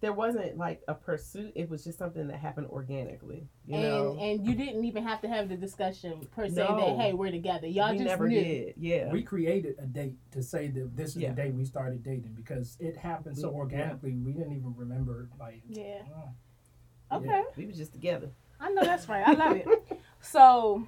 there 0.00 0.12
wasn't 0.12 0.56
like 0.56 0.80
a 0.86 0.94
pursuit. 0.94 1.52
It 1.56 1.68
was 1.68 1.82
just 1.82 1.98
something 1.98 2.28
that 2.28 2.36
happened 2.38 2.68
organically. 2.68 3.48
You 3.66 3.74
and 3.76 3.82
know, 3.82 4.16
and 4.20 4.46
you 4.46 4.54
didn't 4.54 4.84
even 4.84 5.02
have 5.04 5.20
to 5.22 5.28
have 5.28 5.48
the 5.48 5.56
discussion 5.56 6.26
per 6.34 6.48
se 6.48 6.54
No. 6.68 6.76
that 6.96 7.02
hey 7.02 7.12
we're 7.12 7.30
together. 7.32 7.66
Y'all 7.66 7.90
we 7.90 7.98
just 7.98 8.06
never 8.08 8.28
knew. 8.28 8.42
did. 8.42 8.74
Yeah. 8.78 9.10
We 9.12 9.22
created 9.22 9.74
a 9.80 9.86
date 9.86 10.14
to 10.32 10.42
say 10.42 10.68
that 10.68 10.96
this 10.96 11.10
is 11.16 11.22
Yeah. 11.22 11.30
the 11.30 11.36
day 11.42 11.50
we 11.50 11.64
started 11.64 12.02
dating 12.04 12.34
because 12.34 12.76
it 12.78 12.96
happened 12.96 13.36
so 13.36 13.48
We- 13.48 13.54
yeah. 13.54 13.58
organically. 13.60 14.14
We 14.14 14.32
didn't 14.32 14.52
even 14.56 14.74
remember. 14.76 15.28
Like, 15.38 15.62
Yeah. 15.68 16.02
oh, 17.10 17.16
Okay. 17.16 17.42
we 17.56 17.66
were 17.66 17.72
just 17.72 17.92
together. 17.92 18.30
I 18.60 18.70
know 18.70 18.82
that's 18.84 19.08
right. 19.08 19.26
I 19.26 19.32
love 19.32 19.56
it. 19.56 19.66
So, 20.20 20.84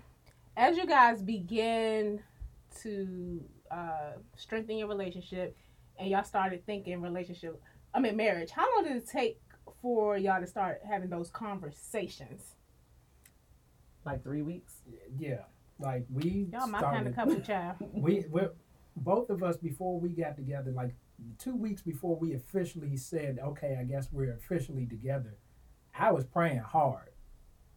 as 0.56 0.76
you 0.76 0.86
guys 0.86 1.22
begin 1.22 2.20
to 2.82 3.44
uh, 3.70 4.12
strengthen 4.36 4.76
your 4.76 4.88
relationship, 4.88 5.56
and 5.98 6.08
y'all 6.10 6.24
started 6.24 6.66
thinking 6.66 7.00
relationship, 7.00 7.60
I 7.94 8.00
mean 8.00 8.16
marriage. 8.16 8.50
How 8.50 8.66
long 8.74 8.84
did 8.84 8.96
it 8.96 9.08
take 9.08 9.40
for 9.82 10.16
y'all 10.16 10.40
to 10.40 10.46
start 10.46 10.80
having 10.88 11.10
those 11.10 11.30
conversations? 11.30 12.54
Like 14.04 14.22
three 14.22 14.42
weeks. 14.42 14.74
yeah. 15.18 15.42
Like 15.78 16.04
we 16.12 16.48
Y'all 16.52 16.66
my 16.66 16.80
kind 16.80 17.06
of 17.06 17.14
couple, 17.14 17.40
child. 17.40 17.76
we 17.92 18.24
we 18.30 18.42
both 18.96 19.30
of 19.30 19.42
us 19.42 19.56
before 19.56 19.98
we 19.98 20.10
got 20.10 20.36
together. 20.36 20.72
Like 20.72 20.94
two 21.38 21.56
weeks 21.56 21.80
before 21.82 22.16
we 22.16 22.34
officially 22.34 22.96
said, 22.96 23.38
okay, 23.42 23.76
I 23.80 23.84
guess 23.84 24.08
we're 24.12 24.34
officially 24.34 24.86
together. 24.86 25.38
I 25.98 26.12
was 26.12 26.24
praying 26.24 26.58
hard, 26.58 27.10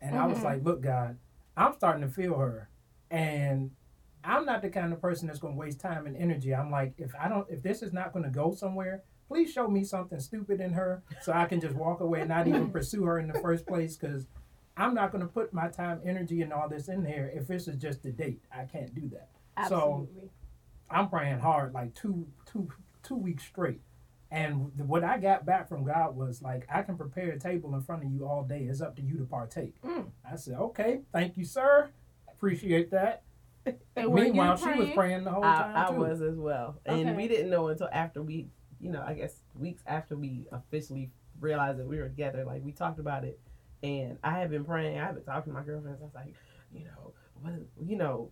and 0.01 0.17
I 0.17 0.25
was 0.27 0.39
Mhm. 0.39 0.43
like, 0.43 0.63
look, 0.63 0.81
God, 0.81 1.17
I'm 1.57 1.73
starting 1.73 2.01
to 2.01 2.07
feel 2.09 2.35
her, 2.37 2.69
and 3.09 3.71
I'm 4.23 4.45
not 4.45 4.61
the 4.61 4.69
kind 4.69 4.91
of 4.93 5.01
person 5.01 5.27
that's 5.27 5.39
going 5.39 5.53
to 5.55 5.59
waste 5.59 5.79
time 5.79 6.05
and 6.05 6.15
energy. 6.15 6.53
I'm 6.53 6.71
like, 6.71 6.93
if 6.97 7.13
I 7.19 7.27
don't, 7.29 7.49
if 7.49 7.61
this 7.63 7.81
is 7.81 7.91
not 7.93 8.11
going 8.13 8.23
to 8.23 8.31
go 8.31 8.53
somewhere, 8.53 9.03
please 9.33 9.51
show 9.51 9.67
me 9.67 9.83
something 9.83 10.19
stupid 10.19 10.61
in 10.61 10.73
her 10.73 11.01
so 11.21 11.33
I 11.33 11.45
can 11.45 11.59
just 11.59 11.73
walk 11.75 12.01
away 12.01 12.19
and 12.19 12.29
not 12.29 12.47
even 12.47 12.69
pursue 12.71 13.03
her 13.05 13.17
in 13.17 13.27
the 13.27 13.39
first 13.39 13.65
place. 13.65 13.97
Because 13.97 14.27
I'm 14.77 14.93
not 14.93 15.11
going 15.11 15.23
to 15.23 15.27
put 15.27 15.53
my 15.53 15.69
time, 15.69 16.01
energy, 16.05 16.41
and 16.43 16.53
all 16.53 16.69
this 16.69 16.87
in 16.87 17.03
here 17.03 17.31
if 17.33 17.47
this 17.47 17.67
is 17.67 17.77
just 17.77 18.05
a 18.05 18.11
date. 18.11 18.43
I 18.55 18.65
can't 18.65 18.93
do 18.93 19.09
that. 19.09 19.29
So- 19.67 19.75
Absolutely. 20.07 20.29
I'm 20.91 21.09
praying 21.09 21.39
hard, 21.39 21.73
like 21.73 21.95
two, 21.95 22.27
two, 22.45 22.69
two 23.01 23.15
weeks 23.15 23.43
straight. 23.43 23.81
And 24.29 24.71
what 24.87 25.03
I 25.03 25.17
got 25.17 25.45
back 25.45 25.67
from 25.67 25.83
God 25.83 26.15
was 26.15 26.41
like, 26.43 26.67
I 26.71 26.83
can 26.83 26.97
prepare 26.97 27.31
a 27.31 27.39
table 27.39 27.73
in 27.73 27.81
front 27.81 28.03
of 28.03 28.11
you 28.11 28.27
all 28.27 28.43
day. 28.43 28.67
It's 28.69 28.81
up 28.81 28.95
to 28.97 29.01
you 29.01 29.17
to 29.17 29.23
partake. 29.25 29.81
Mm. 29.83 30.05
I 30.31 30.35
said, 30.35 30.55
okay, 30.55 31.01
thank 31.11 31.37
you, 31.37 31.45
sir. 31.45 31.89
Appreciate 32.31 32.91
that. 32.91 33.23
And 33.95 34.13
Meanwhile, 34.13 34.57
she 34.57 34.69
was 34.73 34.89
praying? 34.93 35.23
the 35.23 35.31
whole 35.31 35.41
time 35.43 35.75
I, 35.75 35.85
I 35.87 35.91
too. 35.91 35.95
was 35.99 36.21
as 36.21 36.35
well, 36.35 36.79
and 36.85 36.99
Okay. 37.07 37.13
we 37.15 37.27
didn't 37.29 37.49
know 37.51 37.67
until 37.69 37.87
after 37.93 38.21
we 38.21 38.47
you 38.83 38.91
know, 38.91 39.01
I 39.05 39.13
guess 39.13 39.33
weeks 39.57 39.81
after 39.87 40.15
we 40.17 40.45
officially 40.51 41.09
realized 41.39 41.79
that 41.79 41.87
we 41.87 41.97
were 41.97 42.09
together, 42.09 42.43
like 42.43 42.63
we 42.63 42.73
talked 42.73 42.99
about 42.99 43.23
it, 43.23 43.39
and 43.81 44.17
I 44.23 44.31
had 44.37 44.49
been 44.51 44.65
praying. 44.65 44.99
I've 44.99 45.15
been 45.15 45.23
talking 45.23 45.53
to 45.53 45.57
my 45.59 45.63
girlfriends. 45.65 46.01
I 46.01 46.03
was 46.03 46.13
like, 46.13 46.35
you 46.73 46.83
know, 46.83 47.13
what, 47.41 47.53
you 47.87 47.95
know, 47.95 48.29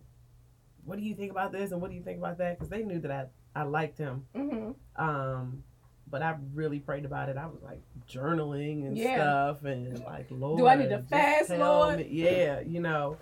what 0.84 0.98
do 0.98 1.04
you 1.04 1.14
think 1.14 1.30
about 1.30 1.52
this 1.52 1.72
and 1.72 1.80
what 1.80 1.90
do 1.90 1.96
you 1.96 2.02
think 2.02 2.18
about 2.18 2.36
that? 2.38 2.58
Because 2.58 2.68
they 2.68 2.82
knew 2.82 3.00
that 3.00 3.10
I 3.10 3.60
I 3.60 3.62
liked 3.64 3.96
him. 3.98 4.26
Mm-hmm. 4.34 5.02
Um, 5.02 5.62
but 6.10 6.20
I 6.22 6.36
really 6.52 6.80
prayed 6.80 7.06
about 7.06 7.30
it. 7.30 7.38
I 7.38 7.46
was 7.46 7.62
like 7.62 7.80
journaling 8.06 8.86
and 8.86 8.96
Yeah. 8.98 9.16
stuff, 9.16 9.64
and 9.64 9.98
like, 10.04 10.26
Lord, 10.30 10.58
do 10.58 10.66
I 10.66 10.74
need 10.76 10.90
to 10.90 10.98
fast, 11.02 11.48
Lord? 11.50 11.98
me- 11.98 12.08
Yeah, 12.10 12.60
you 12.60 12.80
know. 12.80 13.16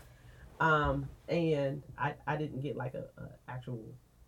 Um, 0.59 1.09
and 1.29 1.83
I 1.97 2.15
I 2.27 2.37
didn't 2.37 2.61
get 2.61 2.77
like 2.77 2.95
a, 2.95 3.05
a 3.17 3.29
actual 3.49 3.81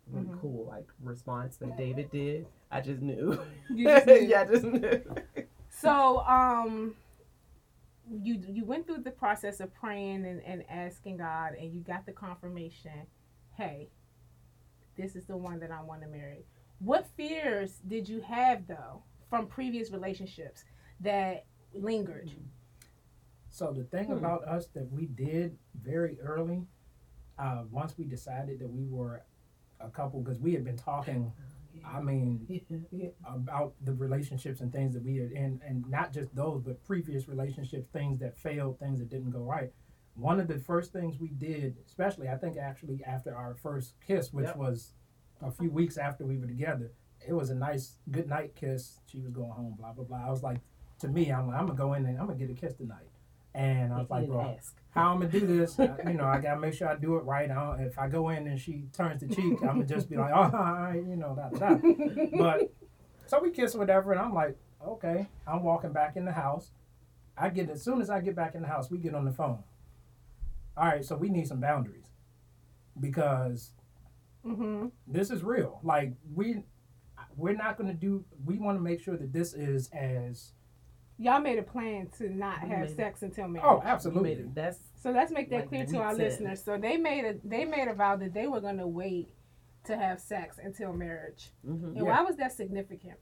really 0.07 0.27
Mhm. 0.27 0.39
cool 0.39 0.65
like 0.65 0.87
response 1.01 1.57
that 1.57 1.77
David 1.77 2.11
did. 2.11 2.45
I 2.71 2.81
just 2.81 3.01
knew. 3.01 3.39
You 3.69 3.85
just 3.89 4.07
knew. 4.07 4.13
yeah, 4.15 4.41
I 4.41 4.45
just 4.45 4.63
knew. 4.65 5.01
So, 5.69 6.19
um, 6.19 6.95
you 8.21 8.35
you 8.47 8.65
went 8.65 8.85
through 8.85 8.99
the 8.99 9.11
process 9.11 9.59
of 9.59 9.73
praying 9.73 10.25
and, 10.25 10.41
and 10.43 10.63
asking 10.69 11.17
God, 11.17 11.53
and 11.59 11.73
you 11.73 11.81
got 11.81 12.05
the 12.05 12.11
confirmation. 12.11 13.07
Hey, 13.55 13.89
this 14.95 15.15
is 15.15 15.25
the 15.25 15.37
one 15.37 15.59
that 15.59 15.71
I 15.71 15.81
want 15.81 16.01
to 16.01 16.07
marry. 16.07 16.45
What 16.79 17.07
fears 17.15 17.79
did 17.87 18.09
you 18.09 18.19
have 18.21 18.67
though 18.67 19.03
from 19.29 19.47
previous 19.47 19.91
relationships 19.91 20.65
that 20.99 21.45
lingered? 21.73 22.29
So 23.49 23.71
the 23.71 23.83
thing 23.83 24.07
Hmm. 24.07 24.13
about 24.13 24.43
us 24.45 24.67
that 24.73 24.91
we 24.91 25.05
did 25.05 25.57
very 25.81 26.19
early, 26.19 26.65
uh, 27.37 27.63
once 27.71 27.97
we 27.97 28.05
decided 28.05 28.59
that 28.59 28.69
we 28.71 28.85
were 28.85 29.23
a 29.83 29.89
couple, 29.89 30.21
because 30.21 30.39
we 30.39 30.53
had 30.53 30.63
been 30.63 30.77
talking. 30.77 31.31
I 31.85 31.99
mean, 32.01 32.45
Yeah, 32.47 32.77
yeah. 32.91 33.09
about 33.25 33.73
the 33.83 33.93
relationships 33.93 34.61
and 34.61 34.71
things 34.71 34.93
that 34.93 35.03
we 35.03 35.17
had 35.17 35.31
and 35.31 35.59
and 35.67 35.85
not 35.89 36.13
just 36.13 36.33
those 36.33 36.61
but 36.61 36.81
previous 36.85 37.27
relationships 37.27 37.87
things 37.91 38.19
that 38.19 38.37
failed 38.37 38.79
things 38.79 38.99
that 38.99 39.09
didn't 39.09 39.31
go 39.31 39.39
right 39.43 39.73
one 40.15 40.39
of 40.39 40.47
the 40.47 40.59
first 40.59 40.93
things 40.93 41.19
we 41.19 41.27
did 41.29 41.75
especially 41.85 42.29
i 42.29 42.35
think 42.37 42.55
actually 42.57 43.03
after 43.05 43.35
our 43.35 43.55
first 43.55 43.95
kiss 44.07 44.31
which 44.31 44.45
Yep. 44.45 44.55
was 44.55 44.93
a 45.41 45.51
few 45.51 45.69
weeks 45.71 45.97
after 45.97 46.25
we 46.25 46.37
were 46.37 46.47
together 46.47 46.93
it 47.27 47.33
was 47.33 47.49
a 47.49 47.55
nice 47.55 47.97
good 48.11 48.29
night 48.29 48.55
kiss 48.55 48.99
she 49.05 49.19
was 49.19 49.31
going 49.31 49.51
home 49.51 49.75
blah 49.77 49.91
blah 49.91 50.05
blah 50.05 50.25
i 50.25 50.29
was 50.29 50.41
like 50.43 50.59
to 50.99 51.09
me 51.09 51.31
i'm 51.33 51.47
like 51.47 51.57
i'm 51.59 51.65
gonna 51.65 51.77
go 51.77 51.93
in 51.95 52.05
and 52.05 52.17
i'm 52.17 52.27
gonna 52.27 52.39
get 52.39 52.49
a 52.49 52.53
kiss 52.53 52.75
tonight 52.75 53.09
and 53.55 53.93
i 53.93 53.99
was 53.99 54.09
like 54.09 54.27
bro 54.27 54.41
ask. 54.57 54.75
how 54.91 55.11
I'm 55.13 55.19
gonna 55.19 55.31
do 55.31 55.45
this. 55.45 55.79
I- 55.79 55.95
you 56.07 56.13
know, 56.13 56.25
I 56.25 56.39
gotta 56.39 56.59
make 56.59 56.73
sure 56.73 56.87
I 56.87 56.95
do 56.95 57.15
it 57.17 57.23
right. 57.23 57.49
I 57.51 57.81
if 57.83 57.97
I 57.99 58.07
go 58.07 58.29
in 58.29 58.47
and 58.47 58.59
she 58.59 58.85
turns 58.93 59.21
the 59.21 59.27
cheek, 59.33 59.59
I'm 59.61 59.67
gonna 59.79 59.85
just 59.85 60.09
be 60.09 60.17
like, 60.17 60.31
oh, 60.33 60.41
all 60.41 60.49
right, 60.51 60.95
you 60.95 61.15
know, 61.15 61.35
da 61.35 61.49
da. 61.49 61.75
da. 61.75 62.25
But 62.37 62.71
so 63.27 63.39
we 63.41 63.51
kiss 63.51 63.73
or 63.75 63.79
whatever, 63.79 64.11
and 64.11 64.21
I'm 64.21 64.33
like, 64.33 64.55
okay. 64.85 65.27
I'm 65.47 65.63
walking 65.63 65.91
back 65.93 66.15
in 66.15 66.25
the 66.25 66.31
house. 66.31 66.71
I 67.37 67.49
get 67.49 67.69
as 67.69 67.81
soon 67.83 68.01
as 68.01 68.09
I 68.09 68.21
get 68.21 68.35
back 68.35 68.53
in 68.55 68.61
the 68.61 68.67
house, 68.67 68.91
we 68.91 68.97
get 68.99 69.15
on 69.15 69.25
the 69.25 69.31
phone. 69.31 69.63
All 70.77 70.85
right, 70.85 71.03
so 71.05 71.15
we 71.15 71.29
need 71.29 71.47
some 71.47 71.59
boundaries 71.59 72.09
because 72.99 73.71
Mm-hmm. 74.45 74.87
this 75.07 75.31
is 75.31 75.41
real. 75.41 75.79
Like 75.83 76.13
we, 76.35 76.63
we're 77.37 77.55
not 77.55 77.77
gonna 77.77 77.93
do. 77.93 78.25
We 78.45 78.57
want 78.57 78.77
to 78.77 78.81
make 78.83 78.99
sure 79.01 79.15
that 79.15 79.31
this 79.31 79.53
is 79.53 79.89
as. 79.93 80.51
Y'all 81.23 81.39
made 81.39 81.57
a 81.57 81.63
plan 81.63 82.07
to 82.17 82.29
not 82.29 82.63
We 82.63 82.69
have 82.69 82.79
made 82.81 82.89
it. 82.91 82.95
sex 82.95 83.21
until 83.21 83.47
marriage. 83.47 83.65
Oh, 83.67 83.77
You 83.77 83.83
made 83.83 83.89
absolutely. 83.89 84.31
it. 84.33 84.55
That's 84.55 84.79
So 84.95 85.11
let's 85.11 85.31
make 85.31 85.49
that 85.51 85.61
Like 85.61 85.69
clear 85.69 85.85
to 85.85 85.97
our 85.99 86.11
said. 86.15 86.19
listeners. 86.23 86.63
So 86.63 86.77
they 86.77 86.97
made 86.97 87.23
a 87.25 87.35
they 87.47 87.65
made 87.65 87.87
a 87.87 87.93
vow 87.93 88.15
that 88.17 88.33
they 88.33 88.47
were 88.47 88.59
gonna 88.61 88.87
wait 88.87 89.29
to 89.85 89.95
have 89.97 90.19
sex 90.19 90.57
until 90.61 90.91
marriage. 90.93 91.51
mhm. 91.65 91.83
And 91.87 91.95
Yeah. 91.97 92.03
why 92.03 92.21
was 92.21 92.35
that 92.37 92.51
significant? 92.51 93.17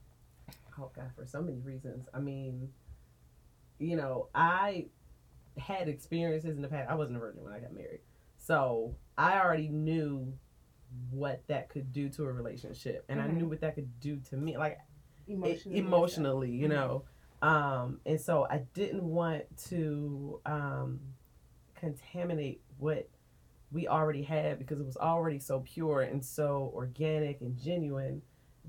oh 0.78 0.90
god 0.96 1.10
for 1.14 1.26
so 1.26 1.42
many 1.42 1.58
reasons 1.60 2.08
i 2.14 2.18
mean 2.18 2.72
you 3.78 3.94
know 3.94 4.28
i 4.34 4.86
had 5.58 5.86
experiences 5.86 6.56
in 6.56 6.62
the 6.62 6.68
past 6.68 6.88
i 6.90 6.94
wasn't 6.94 7.14
a 7.14 7.20
virgin 7.20 7.44
when 7.44 7.52
i 7.52 7.60
got 7.60 7.74
married 7.74 8.00
so 8.38 8.94
i 9.18 9.38
already 9.38 9.68
knew 9.68 10.32
what 11.10 11.46
that 11.46 11.68
could 11.68 11.92
do 11.92 12.08
to 12.08 12.24
a 12.24 12.32
relationship 12.32 13.04
and 13.10 13.20
i 13.20 13.26
Mhm. 13.28 13.34
knew 13.34 13.48
what 13.48 13.60
that 13.60 13.74
could 13.74 14.00
do 14.00 14.16
to 14.30 14.36
me 14.38 14.56
like 14.56 14.78
Emotionally. 15.28 15.78
emotionally 15.78 16.50
you 16.50 16.66
Mhm. 16.66 16.70
know 16.70 17.04
um 17.42 17.98
and 18.06 18.20
so 18.20 18.46
i 18.50 18.58
didn't 18.72 19.02
want 19.02 19.42
to 19.56 20.40
um 20.46 20.98
contaminate 21.74 22.60
what 22.78 23.08
we 23.72 23.88
already 23.88 24.22
had 24.22 24.58
because 24.58 24.78
it 24.78 24.86
was 24.86 24.96
already 24.96 25.38
so 25.38 25.60
pure 25.60 26.02
and 26.02 26.24
so 26.24 26.70
organic 26.74 27.40
and 27.40 27.58
genuine 27.60 28.22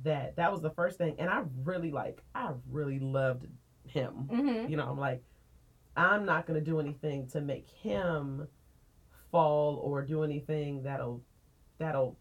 that 0.03 0.35
that 0.37 0.51
was 0.51 0.61
the 0.61 0.71
first 0.71 0.97
thing. 0.97 1.15
And 1.19 1.29
i 1.29 1.43
really 1.63 1.91
like 1.91 2.23
i 2.33 2.51
really 2.71 2.99
loved 2.99 3.45
him. 3.85 4.27
Mm-hmm. 4.31 4.69
you 4.71 4.77
know 4.77 4.87
i'm 4.89 4.97
like 4.97 5.21
i'm 5.95 6.25
not 6.25 6.47
going 6.47 6.59
to 6.59 6.65
do 6.65 6.79
anything 6.79 7.27
to 7.27 7.41
make 7.41 7.67
him 7.69 8.47
fall 9.31 9.75
or 9.83 10.01
do 10.01 10.23
anything 10.23 10.81
that'll 10.83 11.21
that'll 11.77 12.17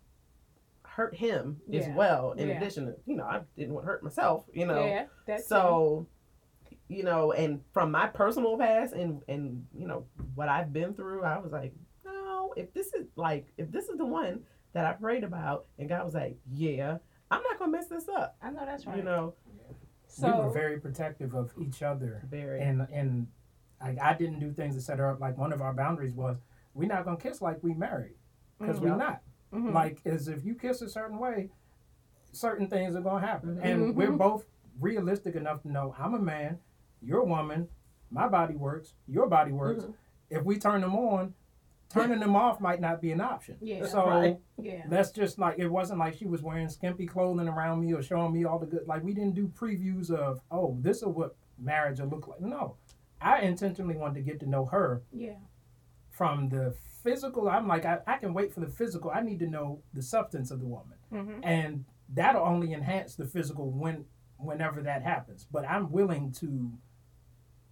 hurt 0.82 1.14
him 1.14 1.56
as 1.73 1.88
well 1.94 2.32
in 2.32 2.49
Yeah. 2.49 2.56
addition 2.56 2.87
to 2.87 2.94
you 3.06 3.16
know 3.16 3.25
i 3.25 3.40
didn't 3.56 3.73
want 3.73 3.87
to 3.87 3.90
hurt 3.92 4.02
myself 4.02 4.44
you 4.52 4.66
know? 4.66 4.85
Yeah, 4.85 5.04
that's 5.26 5.47
so 5.49 6.06
you 6.92 7.02
know 7.02 7.32
and 7.32 7.61
from 7.72 7.90
my 7.90 8.06
personal 8.06 8.56
past 8.58 8.92
and 8.92 9.22
and 9.28 9.64
you 9.75 9.87
know 9.87 10.04
what 10.34 10.49
i've 10.49 10.72
been 10.72 10.92
through 10.94 11.22
i 11.25 11.38
was 11.38 11.52
like 11.52 11.72
no 12.04 12.52
if 12.56 12.72
this 12.75 12.88
is 12.92 13.06
like 13.16 13.46
if 13.56 13.70
this 13.72 13.88
is 13.88 13.96
the 13.96 14.04
one 14.04 14.40
that 14.75 14.84
i 14.84 14.92
prayed 14.92 15.25
about 15.25 15.66
and 15.78 15.88
god 15.88 16.04
was 16.04 16.14
like 16.14 16.37
yeah 16.52 16.99
i'm 17.30 17.42
not 17.42 17.58
gonna 17.58 17.70
mess 17.72 17.87
this 17.88 18.08
up 18.08 18.37
I 18.42 18.50
know 18.50 18.64
that's 18.66 18.87
right. 18.87 18.96
you 18.99 19.02
know 19.02 19.34
so 20.06 20.26
we 20.26 20.44
were 20.44 20.50
very 20.52 20.78
protective 20.78 21.34
of 21.34 21.50
each 21.58 21.82
other 21.82 22.22
very 22.28 22.61
and 22.61 22.87
and 22.92 23.26
I, 23.80 23.96
I 24.00 24.14
didn't 24.14 24.38
do 24.38 24.52
things 24.52 24.76
to 24.76 24.80
set 24.80 25.00
her 25.00 25.11
up. 25.11 25.18
Like 25.20 25.37
one 25.37 25.52
of 25.52 25.61
our 25.61 25.72
boundaries 25.75 26.12
was 26.14 26.37
we're 26.72 26.87
not 26.88 27.04
gonna 27.04 27.16
kiss 27.16 27.42
like 27.42 27.58
we 27.64 27.75
married 27.75 28.14
because 28.61 28.78
Mhm. 28.78 28.82
we're 28.82 28.96
not. 28.96 29.22
mhm. 29.52 29.72
Like 29.75 29.99
as 30.04 30.28
if 30.28 30.44
you 30.44 30.54
kiss 30.54 30.82
a 30.82 30.88
certain 30.88 31.18
way, 31.18 31.50
certain 32.30 32.68
things 32.68 32.94
are 32.94 33.00
gonna 33.00 33.26
happen, 33.26 33.56
Mhm. 33.56 33.64
and 33.64 33.96
we're 33.96 34.12
Mhm. 34.12 34.18
both 34.18 34.46
realistic 34.78 35.34
enough 35.34 35.62
to 35.62 35.68
know 35.72 35.96
I'm 35.99 36.14
a 36.14 36.20
man, 36.20 36.61
you're 37.04 37.21
a 37.21 37.25
woman, 37.25 37.68
my 38.11 38.28
body 38.28 38.54
works, 38.54 38.94
your 39.09 39.26
body 39.28 39.52
works. 39.52 39.85
Mhm. 39.85 39.94
If 40.30 40.44
we 40.44 40.59
turn 40.59 40.80
them 40.80 40.94
on, 40.94 41.35
turning 41.90 42.21
them 42.21 42.35
off 42.37 42.61
might 42.61 42.80
not 42.80 43.00
be 43.02 43.11
an 43.12 43.21
option. 43.21 43.56
Yeah. 43.61 43.85
So. 43.87 44.06
Right. 44.06 44.38
yeah. 44.59 44.85
That's 44.88 45.11
just 45.11 45.38
like 45.38 45.59
it 45.59 45.68
wasn't 45.68 45.99
like 45.99 46.14
she 46.14 46.26
was 46.26 46.42
wearing 46.42 46.68
skimpy 46.68 47.06
clothing 47.06 47.49
around 47.49 47.80
me 47.80 47.92
or 47.92 48.02
showing 48.02 48.32
me 48.32 48.44
all 48.44 48.59
the 48.59 48.66
good. 48.66 48.87
Like 48.87 49.02
we 49.02 49.12
didn't 49.14 49.35
do 49.35 49.49
previews 49.49 50.11
of 50.11 50.40
oh 50.50 50.76
this 50.80 50.99
is 50.99 51.04
what 51.04 51.37
marriage 51.59 52.00
will 52.00 52.09
look 52.09 52.28
like. 52.28 52.40
No, 52.40 52.76
I 53.21 53.40
intentionally 53.40 53.97
wanted 53.97 54.14
to 54.14 54.23
get 54.23 54.40
to 54.40 54.47
know 54.49 54.64
her 54.66 55.02
Yeah. 55.12 55.37
from 56.11 56.49
the 56.49 56.75
physical. 57.02 57.49
I'm 57.49 57.66
like 57.68 57.85
I, 57.85 57.99
I 58.06 58.16
can 58.18 58.32
wait 58.32 58.52
for 58.54 58.61
the 58.61 58.68
physical. 58.68 59.11
I 59.11 59.21
need 59.21 59.38
to 59.40 59.47
know 59.47 59.80
the 59.92 60.02
substance 60.02 60.50
of 60.50 60.61
the 60.61 60.66
woman, 60.66 60.97
Mm-hmm. 61.12 61.40
and 61.44 61.85
that'll 62.09 62.42
only 62.47 62.73
enhance 62.73 63.16
the 63.16 63.26
physical 63.26 63.71
when 63.71 64.06
whenever 64.38 64.80
that 64.82 65.02
happens. 65.02 65.47
But 65.50 65.68
I'm 65.68 65.90
willing 65.92 66.32
to 66.32 66.73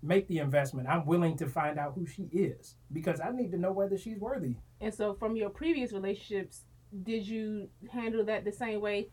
make 0.02 0.26
the 0.28 0.38
investment. 0.38 0.88
I'm 0.88 1.04
willing 1.06 1.36
to 1.38 1.46
find 1.46 1.78
out 1.78 1.92
who 1.94 2.06
she 2.06 2.24
is 2.32 2.76
because 2.92 3.20
I 3.20 3.30
need 3.30 3.50
to 3.52 3.58
know 3.58 3.72
whether 3.72 3.98
she's 3.98 4.18
worthy. 4.18 4.56
And 4.80 4.92
so, 4.92 5.14
from 5.14 5.36
your 5.36 5.50
previous 5.50 5.92
relationships, 5.92 6.64
did 7.02 7.26
you 7.26 7.68
handle 7.92 8.24
that 8.24 8.44
the 8.44 8.52
same 8.52 8.80
way, 8.80 9.08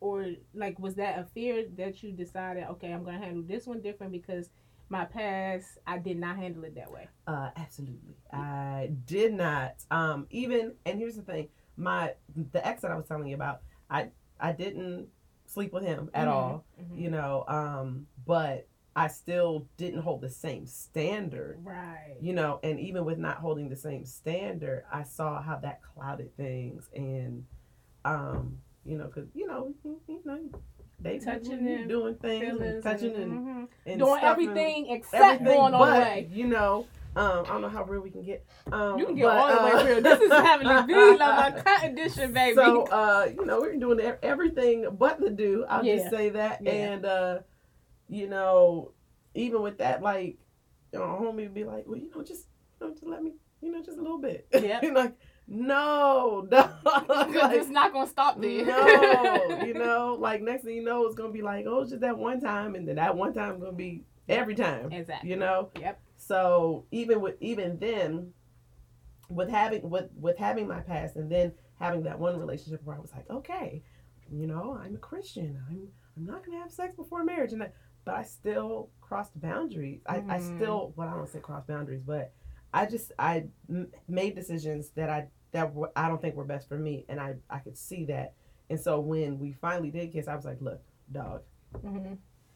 or 0.00 0.26
like 0.54 0.78
was 0.78 0.94
that 0.96 1.18
a 1.18 1.24
fear 1.24 1.66
that 1.76 2.02
you 2.02 2.12
decided, 2.12 2.64
okay, 2.72 2.92
I'm 2.92 3.04
gonna 3.04 3.18
handle 3.18 3.42
this 3.42 3.66
one 3.66 3.80
different 3.80 4.12
because 4.12 4.50
my 4.88 5.04
past 5.04 5.78
I 5.86 5.98
did 5.98 6.18
not 6.18 6.36
handle 6.36 6.64
it 6.64 6.74
that 6.76 6.90
way. 6.90 7.08
Uh, 7.26 7.50
absolutely. 7.56 8.14
I 8.32 8.90
did 9.06 9.32
not. 9.34 9.74
Um, 9.90 10.26
even 10.30 10.74
and 10.84 10.98
here's 10.98 11.16
the 11.16 11.22
thing, 11.22 11.48
my 11.76 12.14
the 12.52 12.66
ex 12.66 12.82
that 12.82 12.90
I 12.90 12.96
was 12.96 13.06
telling 13.06 13.28
you 13.28 13.34
about, 13.34 13.62
I 13.90 14.08
I 14.38 14.52
didn't 14.52 15.08
sleep 15.46 15.72
with 15.72 15.84
him 15.84 16.10
at 16.12 16.26
Mhm. 16.28 16.32
all. 16.32 16.64
Mhm. 16.80 16.98
You 17.00 17.10
know, 17.10 17.44
um, 17.48 18.06
but 18.26 18.66
I 18.96 19.08
still 19.08 19.68
didn't 19.76 20.00
hold 20.00 20.22
the 20.22 20.30
same 20.30 20.66
standard. 20.66 21.58
Right. 21.62 22.16
You 22.18 22.32
know, 22.32 22.58
and 22.62 22.80
even 22.80 23.04
with 23.04 23.18
not 23.18 23.36
holding 23.36 23.68
the 23.68 23.76
same 23.76 24.06
standard, 24.06 24.84
I 24.90 25.02
saw 25.02 25.42
how 25.42 25.56
that 25.58 25.80
clouded 25.82 26.34
things, 26.38 26.88
and 26.94 27.44
um, 28.06 28.56
you 28.86 28.96
know, 28.96 29.04
because 29.04 29.28
you 29.34 29.46
know, 29.46 29.74
you, 29.84 30.00
you 30.08 30.20
know, 30.24 30.38
they 30.98 31.18
Touching 31.18 31.68
and 31.68 31.88
doing 31.90 32.14
things, 32.14 32.58
and 32.58 32.82
touching 32.82 33.14
and, 33.16 33.32
mhm. 33.32 33.68
and 33.84 33.98
doing 33.98 34.18
stuff 34.18 34.38
and- 34.38 34.48
everything 34.48 34.86
except 34.88 35.22
everything 35.22 35.44
going 35.44 35.74
all 35.74 35.84
the 35.84 35.90
but, 35.92 36.00
way. 36.00 36.30
You 36.32 36.46
know, 36.46 36.86
um, 37.16 37.44
I 37.44 37.48
don't 37.48 37.60
know 37.60 37.68
how 37.68 37.84
real 37.84 38.00
we 38.00 38.10
can 38.10 38.22
get. 38.22 38.46
Um, 38.72 38.98
You 38.98 39.04
can 39.04 39.14
get 39.14 39.24
but, 39.24 39.36
all 39.36 39.48
the 39.48 39.60
uh, 39.60 39.84
way 39.84 39.92
real. 39.92 40.02
This 40.02 40.20
is 40.20 40.32
having 40.32 40.68
to 40.68 40.84
be 40.86 40.94
like 40.94 41.54
a 41.58 41.62
cut 41.64 41.84
edition, 41.84 42.32
baby. 42.32 42.54
So, 42.54 42.84
uh, 42.84 43.28
you 43.34 43.44
know, 43.44 43.60
we're 43.60 43.76
doing 43.76 44.00
everything 44.22 44.86
but 44.98 45.20
the 45.20 45.28
do. 45.28 45.66
I'll 45.68 45.84
Yeah. 45.84 45.96
just 45.96 46.10
say 46.10 46.30
that. 46.30 46.62
Yeah. 46.62 46.70
And, 46.72 47.04
uh, 47.04 47.38
you 48.08 48.28
know, 48.28 48.92
even 49.34 49.62
with 49.62 49.78
that, 49.78 50.02
like, 50.02 50.38
you 50.92 50.98
know, 50.98 51.04
homie 51.04 51.44
would 51.44 51.54
be 51.54 51.64
like, 51.64 51.84
well, 51.86 51.98
you 51.98 52.10
know, 52.14 52.22
just, 52.22 52.46
you 52.80 52.86
know, 52.86 52.92
just 52.92 53.04
let 53.06 53.22
me, 53.22 53.32
you 53.60 53.72
know, 53.72 53.82
just 53.82 53.98
a 53.98 54.02
little 54.02 54.20
bit. 54.20 54.46
Yeah. 54.54 54.80
you 54.82 54.94
like, 54.94 55.14
no, 55.48 56.46
no. 56.50 56.70
Like, 56.84 57.56
it's 57.56 57.68
not 57.68 57.92
gonna 57.92 58.08
stop 58.08 58.40
there. 58.40 58.64
no, 58.66 59.62
you 59.64 59.74
know, 59.78 60.16
like 60.18 60.42
next 60.42 60.64
thing 60.64 60.74
you 60.74 60.84
know, 60.84 61.06
it's 61.06 61.14
gonna 61.14 61.32
be 61.32 61.42
like, 61.42 61.66
oh, 61.68 61.82
it's 61.82 61.90
just 61.90 62.00
that 62.00 62.18
one 62.18 62.40
time, 62.40 62.74
and 62.74 62.86
then 62.86 62.96
that 62.96 63.16
one 63.16 63.32
time 63.32 63.60
gonna 63.60 63.72
be 63.72 64.02
every 64.28 64.54
time. 64.54 64.90
Exactly. 64.92 65.30
You 65.30 65.36
know. 65.36 65.70
Yep. 65.80 66.00
So 66.16 66.86
even 66.90 67.20
with 67.20 67.36
even 67.40 67.78
then, 67.78 68.32
with 69.28 69.48
having 69.48 69.88
with 69.88 70.10
with 70.18 70.36
having 70.36 70.66
my 70.66 70.80
past, 70.80 71.14
and 71.16 71.30
then 71.30 71.52
having 71.78 72.02
that 72.04 72.18
one 72.18 72.38
relationship 72.38 72.82
where 72.84 72.96
I 72.96 73.00
was 73.00 73.12
like, 73.12 73.30
okay, 73.30 73.82
you 74.32 74.46
know, 74.46 74.78
I'm 74.82 74.94
a 74.96 74.98
Christian. 74.98 75.62
I'm 75.68 75.88
I'm 76.16 76.26
not 76.26 76.44
gonna 76.44 76.58
have 76.58 76.72
sex 76.72 76.96
before 76.96 77.22
marriage, 77.24 77.52
and 77.52 77.62
I, 77.62 77.70
but 78.06 78.14
I 78.14 78.22
still 78.22 78.88
crossed 79.02 79.38
boundaries. 79.38 80.00
I, 80.06 80.16
I 80.28 80.38
Mm. 80.38 80.56
still 80.56 80.94
well, 80.96 81.08
I 81.08 81.14
don't 81.14 81.28
say 81.28 81.40
cross 81.40 81.64
boundaries, 81.66 82.02
but 82.06 82.32
I 82.72 82.86
just 82.86 83.12
I 83.18 83.44
m- 83.68 83.92
made 84.08 84.34
decisions 84.34 84.90
that 84.90 85.10
I 85.10 85.26
that 85.52 85.74
were, 85.74 85.90
I 85.94 86.08
don't 86.08 86.20
think 86.22 86.34
were 86.36 86.44
best 86.44 86.68
for 86.68 86.78
me, 86.78 87.04
and 87.10 87.20
I 87.20 87.34
I 87.50 87.58
could 87.58 87.76
see 87.76 88.06
that. 88.06 88.32
And 88.70 88.80
so 88.80 89.00
when 89.00 89.38
we 89.38 89.52
finally 89.52 89.90
did 89.90 90.12
kiss, 90.12 90.26
I 90.28 90.34
was 90.34 90.44
like, 90.46 90.60
look, 90.62 90.80
dog, 91.12 91.42
hmm 91.82 92.14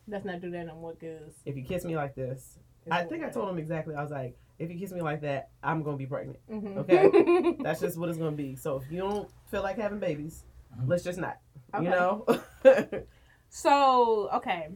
Let's 0.09 0.25
not 0.25 0.41
do 0.41 0.51
that 0.51 0.67
no 0.67 0.75
more, 0.75 0.95
cause 0.95 1.35
if 1.45 1.57
you 1.57 1.63
kiss 1.63 1.85
me 1.85 1.95
like 1.95 2.15
this, 2.15 2.59
I 2.91 3.03
think 3.05 3.23
I 3.23 3.29
told 3.31 3.49
him 3.51 3.59
exactly. 3.59 3.95
I 3.95 4.03
was 4.03 4.11
like, 4.11 4.37
if 4.59 4.71
you 4.71 4.79
kiss 4.79 4.91
me 4.93 5.03
like 5.03 5.21
that, 5.21 5.51
I'm 5.63 5.83
gonna 5.83 5.97
be 5.97 6.07
pregnant. 6.07 6.39
Mhm. 6.51 6.79
Okay. 6.79 7.57
That's 7.63 7.81
just 7.81 7.97
what 7.99 8.09
it's 8.09 8.19
gonna 8.19 8.33
be. 8.33 8.57
So 8.57 8.77
if 8.77 8.91
you 8.91 8.99
don't 8.99 9.29
feel 9.51 9.63
like 9.63 9.77
having 9.79 9.99
babies, 10.01 10.45
Mhm. 10.77 10.89
let's 10.89 11.05
just 11.05 11.19
not. 11.19 11.39
Okay. 11.75 11.85
You 11.85 11.91
know. 11.91 12.27
So 13.53 14.29
okay, 14.35 14.69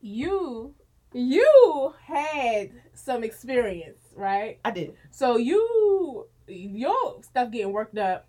you 0.00 0.74
you 1.12 1.94
had 2.04 2.70
some 2.94 3.24
experience, 3.24 3.98
right? 4.14 4.58
I 4.64 4.70
did. 4.70 4.94
So 5.10 5.36
you 5.36 6.26
your 6.46 7.22
stuff 7.22 7.50
getting 7.50 7.72
worked 7.72 7.98
up 7.98 8.28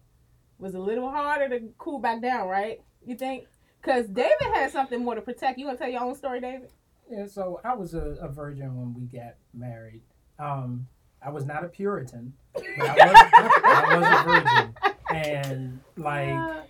was 0.60 0.76
a 0.76 0.80
little 0.80 1.10
harder 1.10 1.50
to 1.50 1.68
cool 1.78 2.00
back 2.00 2.22
down, 2.22 2.48
right? 2.48 2.82
You 3.06 3.16
think? 3.16 3.46
Because 3.82 4.08
David 4.08 4.36
had 4.54 4.72
something 4.72 5.04
more 5.04 5.16
to 5.16 5.22
protect. 5.22 5.58
You 5.58 5.66
want 5.66 5.80
to 5.80 5.84
tell 5.84 5.92
your 5.92 6.02
own 6.04 6.16
story, 6.16 6.40
David? 6.40 6.72
Yeah, 7.10 7.26
so 7.26 7.60
I 7.64 7.74
was 7.74 7.94
a, 7.96 8.16
a 8.22 8.30
virgin 8.30 8.76
when 8.76 8.94
we 8.94 9.06
got 9.06 9.36
married. 9.54 10.04
Um, 10.38 10.88
I 11.24 11.30
was 11.30 11.46
not 11.46 11.66
a 11.66 11.68
Puritan, 11.68 12.34
but 12.54 12.64
I 12.80 13.08
was, 13.08 13.32
I 13.64 13.98
was 13.98 14.08
a 14.08 14.24
virgin. 14.30 14.96
And 15.12 15.80
like 15.98 16.70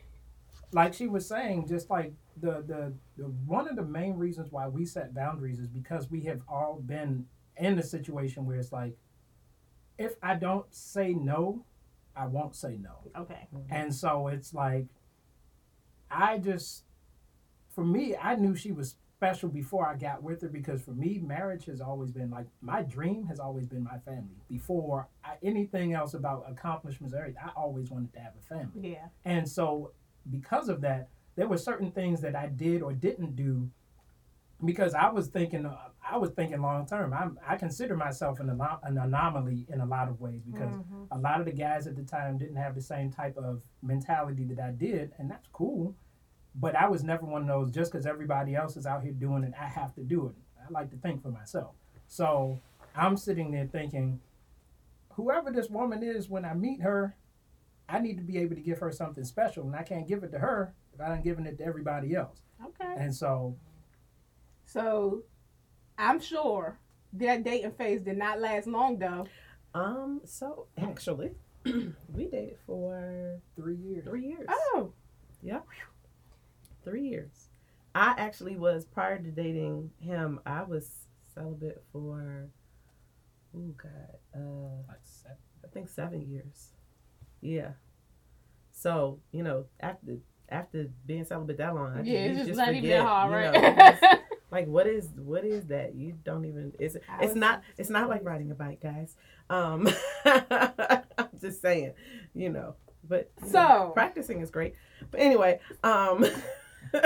like 0.74 0.94
she 0.94 1.08
was 1.08 1.28
saying, 1.28 1.68
just 1.68 1.90
like 1.90 2.14
the, 2.38 2.64
the 2.66 2.94
the 3.18 3.24
one 3.46 3.68
of 3.68 3.76
the 3.76 3.84
main 3.84 4.16
reasons 4.16 4.52
why 4.52 4.68
we 4.68 4.86
set 4.86 5.14
boundaries 5.14 5.60
is 5.60 5.68
because 5.68 6.10
we 6.10 6.22
have 6.22 6.42
all 6.48 6.82
been 6.86 7.26
in 7.58 7.76
the 7.76 7.84
situation 7.84 8.46
where 8.46 8.58
it's 8.58 8.72
like, 8.72 8.98
if 9.98 10.16
I 10.24 10.36
don't 10.36 10.74
say 10.74 11.14
no, 11.14 11.66
I 12.16 12.28
won't 12.28 12.56
say 12.56 12.78
no. 12.82 13.12
okay. 13.22 13.48
Mm-hmm. 13.54 13.74
And 13.74 13.94
so 13.94 14.28
it's 14.28 14.54
like, 14.54 14.88
I 16.10 16.40
just, 16.40 16.84
for 17.74 17.86
me, 17.86 18.16
I 18.16 18.36
knew 18.36 18.56
she 18.56 18.72
was 18.72 18.96
special 19.22 19.50
before 19.50 19.88
I 19.88 19.96
got 19.96 20.24
with 20.24 20.42
her 20.42 20.48
because 20.48 20.82
for 20.82 20.92
me, 20.92 21.20
marriage 21.24 21.66
has 21.66 21.80
always 21.80 22.10
been 22.10 22.32
like 22.32 22.48
my 22.60 22.82
dream 22.82 23.28
has 23.28 23.40
always 23.40 23.68
been 23.68 23.84
my 23.84 24.00
family. 24.00 24.42
Before 24.50 25.08
I, 25.24 25.34
anything 25.44 25.94
else 25.94 26.16
about 26.16 26.46
accomplishments, 26.50 27.14
or 27.14 27.20
everything, 27.20 27.42
I 27.46 27.50
always 27.56 27.92
wanted 27.92 28.14
to 28.14 28.20
have 28.20 28.34
a 28.40 28.42
family. 28.42 28.94
Yeah. 28.94 29.06
And 29.24 29.48
so, 29.48 29.92
because 30.30 30.70
of 30.70 30.82
that, 30.82 31.10
there 31.36 31.48
were 31.48 31.58
certain 31.58 31.92
things 31.92 32.22
that 32.22 32.36
I 32.36 32.48
did 32.48 32.82
or 32.82 32.94
didn't 32.94 33.36
do 33.36 33.70
because 34.64 34.94
I 34.94 35.10
was 35.10 35.28
thinking, 35.28 35.66
uh, 35.66 35.76
I 36.08 36.18
was 36.18 36.30
thinking 36.32 36.62
long 36.62 36.86
term. 36.86 37.14
I'm, 37.14 37.40
I 37.48 37.56
consider 37.58 37.96
myself 37.96 38.40
an, 38.40 38.50
an 38.50 38.98
anomaly 38.98 39.66
in 39.70 39.82
a 39.82 39.86
lot 39.86 40.08
of 40.08 40.20
ways 40.22 40.42
because 40.44 40.76
Mhm. 40.76 41.08
a 41.12 41.18
lot 41.18 41.40
of 41.40 41.46
the 41.46 41.52
guys 41.52 41.88
at 41.88 41.96
the 41.96 42.04
time 42.04 42.38
didn't 42.38 42.58
have 42.58 42.76
the 42.76 42.82
same 42.82 43.12
type 43.12 43.38
of 43.38 43.64
mentality 43.82 44.44
that 44.46 44.60
I 44.60 44.72
did, 44.72 45.14
and 45.18 45.30
that's 45.32 45.48
cool. 45.52 45.96
But 46.54 46.76
I 46.76 46.88
was 46.90 47.04
never 47.04 47.26
one 47.26 47.42
of 47.44 47.48
those 47.48 47.72
just 47.72 47.92
because 47.92 48.06
everybody 48.06 48.56
else 48.56 48.76
is 48.78 48.86
out 48.86 49.04
here 49.04 49.14
doing 49.14 49.44
it, 49.44 49.54
I 49.60 49.68
have 49.68 49.96
to 49.96 50.02
do 50.04 50.28
it. 50.28 50.36
I 50.60 50.70
like 50.70 50.90
to 50.92 50.98
think 50.98 51.22
for 51.24 51.30
myself. 51.30 51.74
So 52.08 52.60
I'm 52.96 53.16
sitting 53.18 53.52
there 53.52 53.66
thinking, 53.68 54.20
whoever 55.14 55.50
this 55.50 55.70
woman 55.70 56.04
is, 56.04 56.30
when 56.30 56.44
I 56.46 56.54
meet 56.54 56.82
her, 56.82 57.16
I 57.92 58.00
need 58.00 58.18
to 58.18 58.24
be 58.24 58.38
able 58.38 58.56
to 58.56 58.62
give 58.62 58.80
her 58.80 58.92
something 58.92 59.24
special, 59.26 59.64
and 59.66 59.76
I 59.76 59.84
can't 59.84 60.08
give 60.08 60.24
it 60.24 60.32
to 60.32 60.40
her 60.40 60.74
if 60.94 61.02
I 61.02 61.10
done 61.10 61.22
given 61.22 61.46
it 61.46 61.58
to 61.58 61.66
everybody 61.66 62.16
else. 62.16 62.42
Okay. 62.66 62.94
And 62.98 63.14
so, 63.14 63.56
So, 64.66 65.24
I'm 65.98 66.20
sure 66.20 66.80
that 67.14 67.44
dating 67.44 67.72
phase 67.74 68.02
did 68.02 68.18
not 68.18 68.40
last 68.40 68.68
long, 68.68 68.98
though. 68.98 69.28
Um. 69.74 70.22
So 70.26 70.68
actually, 70.78 71.32
we 71.66 72.26
dated 72.26 72.58
for 72.66 73.40
three 73.56 73.76
years. 73.76 74.06
three 74.06 74.26
years. 74.26 74.48
Oh. 74.50 74.92
Three 76.84 77.04
years. 77.08 77.50
I 77.94 78.16
actually 78.18 78.56
was 78.58 78.86
prior 78.86 79.18
to 79.18 79.32
dating 79.32 79.92
him. 80.00 80.40
I 80.46 80.64
was 80.64 81.08
celibate 81.34 81.84
for. 81.92 82.48
Oh 83.56 83.74
God. 83.78 84.18
Uh. 84.36 84.82
Like 84.88 85.00
seven. 85.04 85.38
I 85.64 85.68
think 85.68 85.90
seven 85.90 86.22
years. 86.30 86.72
Yeah. 87.42 87.72
So 88.72 89.20
you 89.32 89.44
know, 89.44 89.66
after 89.80 90.18
after 90.50 90.88
being 91.06 91.26
celibate 91.26 91.58
that 91.58 91.74
long, 91.76 91.98
I 91.98 92.02
Yeah, 92.04 92.20
it's 92.26 92.38
just 92.40 92.48
just 92.50 92.58
not 92.58 92.70
even 92.70 92.82
forget, 92.82 93.00
that 93.00 93.08
hard, 93.08 93.32
right? 93.34 93.54
know, 93.54 93.70
you 93.70 93.76
just- 93.76 94.22
like 94.52 94.68
what 94.68 94.88
is 94.88 95.08
what 95.16 95.46
is 95.46 95.66
that? 95.68 95.96
You 95.96 96.18
don't 96.24 96.46
even. 96.46 96.74
It's 96.80 96.96
I 97.10 97.24
it's 97.24 97.36
not 97.36 97.62
it's 97.78 97.90
not 97.90 98.10
like 98.10 98.24
riding 98.24 98.52
a 98.52 98.56
bike, 98.56 98.82
guys. 98.82 99.16
Um, 99.50 99.88
I'm 100.26 101.30
just 101.40 101.62
saying, 101.62 101.94
you 102.34 102.50
know. 102.50 102.76
But 103.08 103.32
you 103.42 103.48
know, 103.48 103.52
So- 103.52 103.92
practicing 103.94 104.42
is 104.42 104.52
great. 104.52 104.76
But 105.10 105.20
anyway, 105.22 105.60
um. 105.84 106.26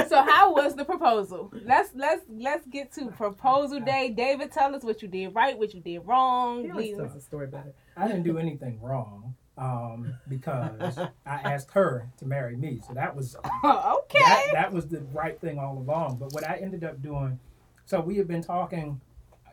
so 0.08 0.24
how 0.24 0.54
was 0.54 0.74
the 0.76 0.86
proposal? 0.86 1.52
Let's 1.65 1.89
let's 1.93 2.21
let's 2.30 2.65
get 2.67 2.91
to 2.93 3.08
proposal 3.08 3.80
day. 3.82 4.13
David, 4.15 4.52
tell 4.52 4.74
us 4.74 4.84
what 4.84 5.02
you 5.02 5.08
did 5.08 5.36
right, 5.36 5.58
what 5.58 5.74
you 5.74 5.82
did 5.82 6.00
wrong. 6.06 6.63
He 6.63 6.71
always 6.71 6.88
Leave- 6.88 6.98
tells 6.98 7.13
the 7.13 7.21
story 7.21 7.48
better. 7.48 7.74
I 7.98 8.08
didn't 8.08 8.24
do 8.24 8.38
anything 8.38 8.80
wrong 8.82 9.36
um, 9.57 10.13
because 10.27 10.97
I 11.25 11.35
asked 11.43 11.71
her 11.71 12.09
to 12.17 12.25
marry 12.25 12.55
me. 12.55 12.81
So 12.87 12.93
that 12.93 13.15
was 13.15 13.35
okay. 13.65 14.19
that, 14.19 14.43
that 14.53 14.73
was 14.73 14.87
the 14.87 15.01
right 15.13 15.39
thing 15.39 15.59
all 15.59 15.77
along. 15.77 16.17
But 16.17 16.33
what 16.33 16.47
I 16.47 16.57
ended 16.57 16.83
up 16.83 17.01
doing, 17.01 17.39
so 17.85 17.99
we 18.01 18.17
had 18.17 18.27
been 18.27 18.43
talking. 18.43 19.01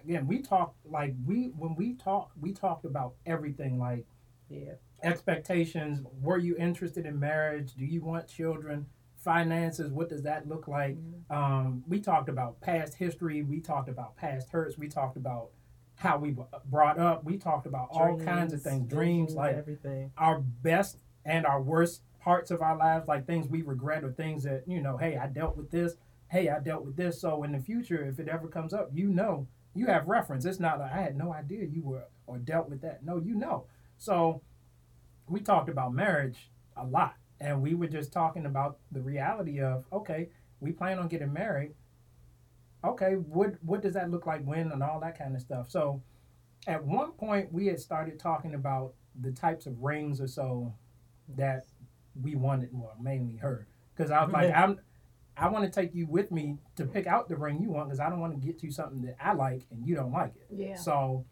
Again, 0.05 0.27
we 0.27 0.41
talked 0.43 0.77
like 0.85 1.15
we 1.25 1.53
when 1.57 1.77
we 1.77 1.95
talked, 1.95 2.37
we 2.41 2.53
talked 2.53 2.85
about 2.85 3.15
everything 3.25 3.79
like 3.79 4.05
Yeah. 4.49 4.73
expectations. 5.05 6.01
Were 6.21 6.39
you 6.39 6.57
interested 6.57 7.07
in 7.07 7.21
marriage? 7.21 7.75
Do 7.75 7.85
you 7.85 8.03
want 8.03 8.27
children? 8.29 8.87
Finances. 9.19 9.93
What 9.93 10.09
does 10.09 10.25
that 10.25 10.49
look 10.49 10.67
like? 10.67 10.97
Um, 11.31 11.85
we 11.87 12.01
talked 12.01 12.29
about 12.29 12.61
past 12.61 12.95
history. 12.95 13.45
We 13.45 13.61
talked 13.61 13.89
about 13.89 14.17
past 14.17 14.51
hurts. 14.51 14.77
We 14.77 14.89
talked 14.89 15.17
about 15.17 15.51
how 16.03 16.19
we 16.19 16.33
were 16.33 16.47
brought 16.69 16.99
up. 16.99 17.25
We 17.25 17.39
talked 17.39 17.67
about 17.67 17.89
all 17.93 18.19
kinds 18.19 18.53
of 18.53 18.61
things, 18.61 18.89
dreams, 18.89 19.35
like 19.35 19.57
everything. 19.57 20.11
our 20.19 20.41
best 20.41 20.99
and 21.25 21.47
our 21.47 21.63
worst 21.63 22.03
parts 22.21 22.51
of 22.51 22.61
our 22.61 22.77
lives, 22.77 23.07
like 23.07 23.27
things 23.27 23.47
we 23.47 23.63
regret 23.63 24.03
or 24.03 24.13
things 24.13 24.43
that, 24.43 24.65
you 24.67 24.81
know, 24.81 24.97
hey, 24.97 25.17
I 25.17 25.29
dealt 25.29 25.57
with 25.57 25.71
this. 25.71 25.95
Hey, 26.29 26.49
I 26.49 26.59
dealt 26.59 26.85
with 26.85 26.97
this. 26.97 27.21
So 27.21 27.45
in 27.45 27.53
the 27.53 27.61
future, 27.61 28.05
if 28.05 28.19
it 28.19 28.29
ever 28.29 28.49
comes 28.49 28.75
up, 28.75 28.91
you 28.93 29.09
know, 29.09 29.47
you 29.75 29.87
have 29.87 30.09
reference. 30.09 30.45
It's 30.45 30.61
not 30.61 30.81
like 30.81 30.93
I 30.93 31.03
had 31.03 31.17
no 31.17 31.33
idea 31.33 31.65
you 31.65 31.83
were 31.83 32.05
or 32.27 32.39
dealt 32.39 32.69
with 32.69 32.81
that. 32.83 33.05
No, 33.05 33.19
you 33.19 33.35
know. 33.35 33.67
So 33.99 34.43
we 35.29 35.41
talked 35.41 35.69
about 35.69 35.95
marriage 35.95 36.51
a 36.77 36.85
lot. 36.85 37.15
And 37.41 37.63
we 37.63 37.75
were 37.75 37.89
just 37.89 38.13
talking 38.13 38.47
about 38.47 38.79
the 38.91 39.01
reality 39.01 39.61
of, 39.61 39.85
okay, 39.93 40.29
we 40.61 40.73
plan 40.73 40.99
on 40.99 41.09
getting 41.09 41.33
married. 41.33 41.75
Okay, 42.85 43.15
what 43.15 43.55
what 43.63 43.81
does 43.81 43.95
that 43.95 44.11
look 44.11 44.27
like 44.27 44.45
when 44.45 44.73
and 44.73 44.83
all 44.83 45.01
that 45.01 45.17
kind 45.19 45.35
of 45.35 45.41
stuff. 45.41 45.71
So 45.71 46.03
at 46.67 46.85
one 46.85 47.13
point 47.13 47.53
we 47.53 47.67
had 47.67 47.81
started 47.81 48.19
talking 48.19 48.55
about 48.55 48.95
the 49.21 49.31
types 49.31 49.67
of 49.67 49.83
rings 49.83 50.21
or 50.21 50.27
so 50.27 50.73
that 51.37 51.65
we 52.21 52.35
wanted, 52.35 52.71
well, 52.73 52.95
mainly 53.01 53.37
her, 53.37 53.67
because 53.95 54.11
I 54.11 54.25
was 54.25 54.33
like, 54.33 54.53
I'm, 54.55 54.81
I 55.37 55.49
want 55.49 55.65
to 55.65 55.71
take 55.71 55.95
you 55.95 56.07
with 56.07 56.31
me 56.31 56.59
to 56.77 56.85
pick 56.85 57.07
out 57.07 57.29
the 57.29 57.37
ring 57.37 57.61
you 57.63 57.71
want, 57.71 57.89
because 57.89 58.01
I 58.01 58.11
don't 58.11 58.21
want 58.21 58.39
to 58.39 58.47
get 58.47 58.63
you 58.63 58.71
something 58.71 59.03
that 59.03 59.17
I 59.21 59.33
like 59.33 59.63
and 59.71 59.87
you 59.87 59.95
don't 59.95 60.13
like 60.13 60.35
it. 60.37 60.47
Yeah. 60.51 60.77
So 60.77 61.25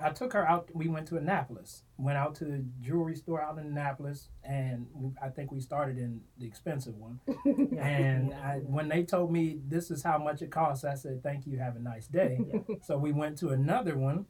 I 0.00 0.10
took 0.10 0.32
her 0.32 0.46
out. 0.46 0.68
We 0.74 0.88
went 0.88 1.06
to 1.08 1.16
Annapolis. 1.16 1.82
Went 1.98 2.18
out 2.18 2.34
to 2.36 2.44
the 2.44 2.64
jewelry 2.80 3.14
store 3.14 3.40
out 3.40 3.58
in 3.58 3.66
Annapolis, 3.66 4.28
and 4.42 4.86
we, 4.92 5.10
I 5.22 5.28
think 5.28 5.52
we 5.52 5.60
started 5.60 5.98
in 5.98 6.20
the 6.38 6.46
expensive 6.46 6.94
one. 6.96 7.20
And 7.78 8.32
I, 8.34 8.58
when 8.58 8.88
they 8.88 9.02
told 9.02 9.30
me 9.30 9.58
this 9.68 9.90
is 9.90 10.02
how 10.02 10.18
much 10.18 10.42
it 10.42 10.50
costs, 10.50 10.84
I 10.84 10.94
said, 10.94 11.22
"Thank 11.22 11.46
you. 11.46 11.58
Have 11.58 11.76
a 11.76 11.80
nice 11.80 12.06
day." 12.06 12.40
so 12.82 12.96
we 12.96 13.12
went 13.12 13.38
to 13.38 13.50
another 13.50 13.96
one, 13.96 14.26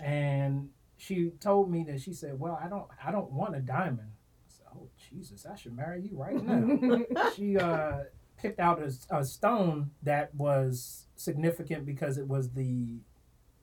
and 0.00 0.70
she 0.96 1.30
told 1.40 1.70
me 1.70 1.84
that 1.84 2.00
she 2.00 2.12
said, 2.12 2.38
"Well, 2.38 2.58
I 2.62 2.68
don't, 2.68 2.86
I 3.04 3.10
don't 3.10 3.32
want 3.32 3.56
a 3.56 3.60
diamond." 3.60 4.10
I 4.46 4.48
said, 4.48 4.66
"Oh 4.74 4.88
Jesus, 5.10 5.46
I 5.46 5.56
should 5.56 5.76
marry 5.76 6.02
you 6.02 6.16
right 6.16 6.42
now." 6.42 7.30
she 7.36 7.56
uh, 7.56 8.04
picked 8.36 8.60
out 8.60 8.82
a, 8.82 9.16
a 9.16 9.24
stone 9.24 9.90
that 10.02 10.34
was 10.34 11.06
significant 11.16 11.86
because 11.86 12.18
it 12.18 12.26
was 12.26 12.50
the 12.50 12.98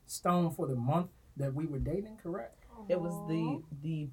stone 0.06 0.50
for 0.50 0.66
the 0.66 0.76
month 0.76 1.10
that 1.36 1.54
we 1.54 1.66
were 1.66 1.78
dating. 1.78 2.18
Correct? 2.22 2.64
It 2.88 3.00
was 3.00 3.14
the 3.28 3.60
the 3.82 4.08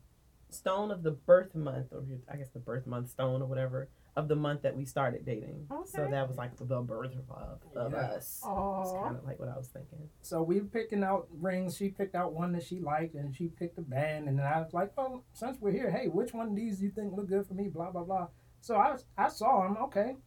stone 0.50 0.92
of 0.92 1.04
the 1.04 1.12
birth 1.12 1.56
month, 1.56 1.88
or 1.94 2.04
I 2.32 2.36
guess 2.38 2.50
the 2.50 2.60
birth 2.60 2.86
month 2.86 3.10
stone 3.10 3.42
or 3.42 3.46
whatever 3.46 3.90
of 4.18 4.28
the 4.28 4.36
month 4.36 4.62
that 4.64 4.76
we 4.76 4.84
started 4.84 5.26
dating. 5.26 5.66
Okay. 5.72 5.90
So 5.90 6.06
that 6.12 6.28
was 6.28 6.36
like 6.38 6.58
the 6.58 6.82
birth 6.82 7.14
of, 7.30 7.60
of 7.78 7.94
Yeah. 7.94 7.98
us. 8.00 8.16
It's 8.26 8.44
Aw. 8.44 9.04
kind 9.04 9.16
of 9.16 9.24
like 9.24 9.40
what 9.40 9.48
I 9.48 9.58
was 9.58 9.70
thinking. 9.70 10.10
So 10.22 10.44
we 10.44 10.60
were 10.60 10.68
picking 10.68 11.02
out 11.02 11.28
rings. 11.40 11.78
She 11.78 11.88
picked 11.88 12.14
out 12.14 12.34
one 12.34 12.52
that 12.52 12.64
she 12.64 12.82
liked, 12.82 13.16
and 13.16 13.34
she 13.34 13.48
picked 13.48 13.78
a 13.78 13.82
band. 13.82 14.28
And 14.28 14.38
then 14.38 14.46
I 14.46 14.60
was 14.60 14.74
like, 14.74 14.92
"Oh, 14.98 15.24
since 15.34 15.58
we're 15.62 15.72
here, 15.72 15.90
hey, 15.90 16.08
which 16.10 16.34
one 16.34 16.50
of 16.50 16.56
these 16.56 16.80
do 16.80 16.86
you 16.86 16.92
think 16.92 17.14
look 17.16 17.30
good 17.30 17.46
for 17.48 17.54
me?" 17.54 17.70
Blah 17.70 17.92
blah 17.92 18.04
blah. 18.04 18.28
So 18.60 18.76
I 18.76 18.92
was, 18.92 19.06
I 19.18 19.30
saw 19.30 19.64
them, 19.64 19.78
okay. 19.84 20.18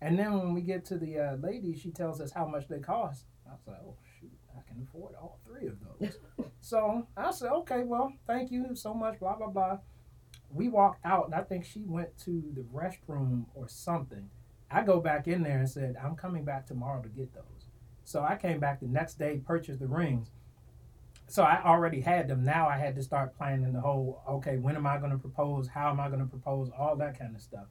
And 0.00 0.18
then 0.18 0.36
when 0.38 0.52
we 0.52 0.60
get 0.60 0.84
to 0.86 0.98
the 0.98 1.18
uh, 1.18 1.36
lady, 1.36 1.76
she 1.76 1.90
tells 1.90 2.20
us 2.20 2.32
how 2.32 2.46
much 2.46 2.68
they 2.68 2.80
cost. 2.80 3.24
I 3.48 3.52
was 3.52 3.60
like, 3.68 3.78
"Oh 3.86 3.96
shoot, 4.20 4.32
I 4.56 4.60
can 4.68 4.82
afford 4.82 5.14
all 5.14 5.38
three 5.46 5.68
of 5.68 5.78
those." 5.80 5.87
So 6.68 7.06
I 7.16 7.30
said, 7.30 7.50
"Okay, 7.50 7.84
well, 7.84 8.12
thank 8.26 8.50
you 8.50 8.74
so 8.74 8.92
much." 8.92 9.18
Blah 9.20 9.36
blah 9.36 9.48
blah. 9.48 9.78
We 10.50 10.68
walked 10.68 11.04
out, 11.04 11.24
and 11.24 11.34
I 11.34 11.42
think 11.42 11.64
she 11.64 11.82
went 11.86 12.18
to 12.24 12.42
the 12.54 12.60
restroom 12.62 13.46
or 13.54 13.68
something. 13.68 14.28
I 14.70 14.82
go 14.82 15.00
back 15.00 15.26
in 15.26 15.42
there 15.42 15.60
and 15.60 15.70
said, 15.70 15.96
"I'm 15.96 16.14
coming 16.14 16.44
back 16.44 16.66
tomorrow 16.66 17.00
to 17.00 17.08
get 17.08 17.32
those." 17.32 17.68
So 18.04 18.22
I 18.22 18.36
came 18.36 18.60
back 18.60 18.80
the 18.80 18.86
next 18.86 19.18
day, 19.18 19.38
purchased 19.38 19.80
the 19.80 19.86
rings. 19.86 20.30
So 21.26 21.42
I 21.42 21.62
already 21.64 22.02
had 22.02 22.28
them. 22.28 22.44
Now 22.44 22.68
I 22.68 22.76
had 22.76 22.94
to 22.96 23.02
start 23.02 23.36
planning 23.36 23.72
the 23.72 23.80
whole, 23.80 24.22
okay, 24.28 24.56
when 24.56 24.76
am 24.76 24.86
I 24.86 24.98
going 24.98 25.12
to 25.12 25.18
propose? 25.18 25.68
How 25.68 25.90
am 25.90 26.00
I 26.00 26.08
going 26.08 26.20
to 26.20 26.26
propose? 26.26 26.70
All 26.70 26.96
that 26.96 27.18
kind 27.18 27.34
of 27.34 27.42
stuff. 27.42 27.66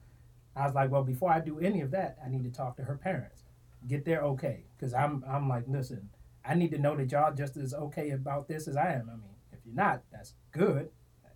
I 0.56 0.66
was 0.66 0.76
like, 0.76 0.92
well, 0.92 1.04
before 1.04 1.32
I 1.32 1.40
do 1.40 1.60
any 1.60 1.82
of 1.82 1.92
that, 1.92 2.18
I 2.24 2.30
need 2.30 2.44
to 2.44 2.52
talk 2.52 2.78
to 2.78 2.84
her 2.84 2.98
parents, 2.98 3.44
get 3.88 4.06
their 4.06 4.22
okay. 4.24 4.66
Because 4.76 4.94
I'm, 4.94 5.24
I'm 5.28 5.50
like, 5.50 5.66
listen, 5.68 6.10
I 6.48 6.54
need 6.56 6.72
to 6.72 6.78
know 6.78 6.96
that 6.96 7.12
y'all 7.12 7.34
just 7.34 7.58
as 7.58 7.74
okay 7.74 8.12
about 8.12 8.48
this 8.48 8.68
as 8.68 8.78
I 8.78 8.94
am. 8.94 9.10
I 9.10 9.16
mean, 9.16 9.36
if 9.52 9.60
you're 9.66 9.76
not, 9.76 10.02
that's 10.12 10.34
good. 10.52 10.90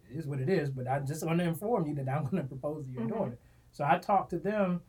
It 0.09 0.17
is 0.17 0.25
what 0.27 0.39
it 0.39 0.49
is. 0.49 0.69
But 0.69 0.87
I 0.87 0.99
just 0.99 1.25
want 1.25 1.39
to 1.39 1.45
inform 1.45 1.87
you 1.87 1.95
that 1.95 2.07
I'm 2.09 2.23
going 2.29 2.43
to 2.43 2.47
propose 2.47 2.85
to 2.85 2.91
your 2.91 3.03
Mhm. 3.03 3.09
daughter. 3.09 3.37
So 3.71 3.83
I 3.85 3.97
talked 3.97 4.29
to 4.31 4.39
them 4.39 4.81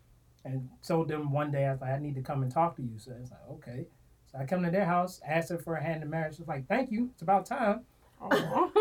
and 0.44 0.68
told 0.86 1.08
them 1.08 1.30
one 1.32 1.50
day, 1.52 1.66
I 1.66 1.72
was 1.72 1.80
like, 1.80 1.92
I 1.92 1.98
need 1.98 2.14
to 2.16 2.22
come 2.22 2.42
and 2.42 2.50
talk 2.50 2.76
to 2.76 2.82
you. 2.82 2.98
So 2.98 3.12
it's 3.20 3.30
like, 3.30 3.48
okay. 3.52 3.86
So 4.26 4.38
I 4.38 4.44
come 4.46 4.62
to 4.64 4.70
their 4.70 4.84
house, 4.86 5.20
asked 5.26 5.50
her 5.50 5.58
for 5.58 5.76
a 5.76 5.82
hand 5.82 6.02
in 6.02 6.10
marriage. 6.10 6.36
She's 6.38 6.48
like, 6.48 6.66
thank 6.66 6.90
you. 6.90 7.10
It's 7.12 7.22
about 7.22 7.46
time. 7.46 7.82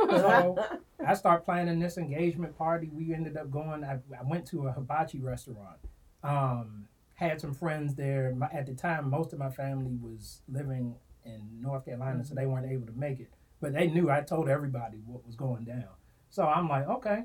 So 0.09 0.63
I 1.05 1.13
start 1.15 1.45
planning 1.45 1.79
this 1.79 1.97
engagement 1.97 2.57
party. 2.57 2.89
We 2.93 3.13
ended 3.13 3.37
up 3.37 3.49
going. 3.49 3.83
I, 3.83 3.93
I 4.17 4.23
went 4.23 4.45
to 4.47 4.67
a 4.67 4.71
hibachi 4.71 5.19
restaurant. 5.19 5.77
Um, 6.23 6.87
had 7.15 7.41
some 7.41 7.53
friends 7.53 7.95
there. 7.95 8.33
My, 8.35 8.47
at 8.53 8.65
the 8.67 8.73
time, 8.73 9.09
most 9.09 9.33
of 9.33 9.39
my 9.39 9.49
family 9.49 9.97
was 10.01 10.41
living 10.47 10.95
in 11.25 11.61
North 11.61 11.85
Carolina, 11.85 12.23
so 12.23 12.29
mm-hmm. 12.29 12.39
they 12.39 12.45
weren't 12.45 12.71
able 12.71 12.87
to 12.87 12.93
make 12.93 13.19
it. 13.19 13.31
But 13.59 13.73
they 13.73 13.87
knew. 13.87 14.09
I 14.09 14.21
told 14.21 14.49
everybody 14.49 14.97
what 15.05 15.25
was 15.25 15.35
going 15.35 15.65
down. 15.65 15.89
So 16.29 16.43
I'm 16.43 16.67
like, 16.67 16.87
okay. 16.87 17.23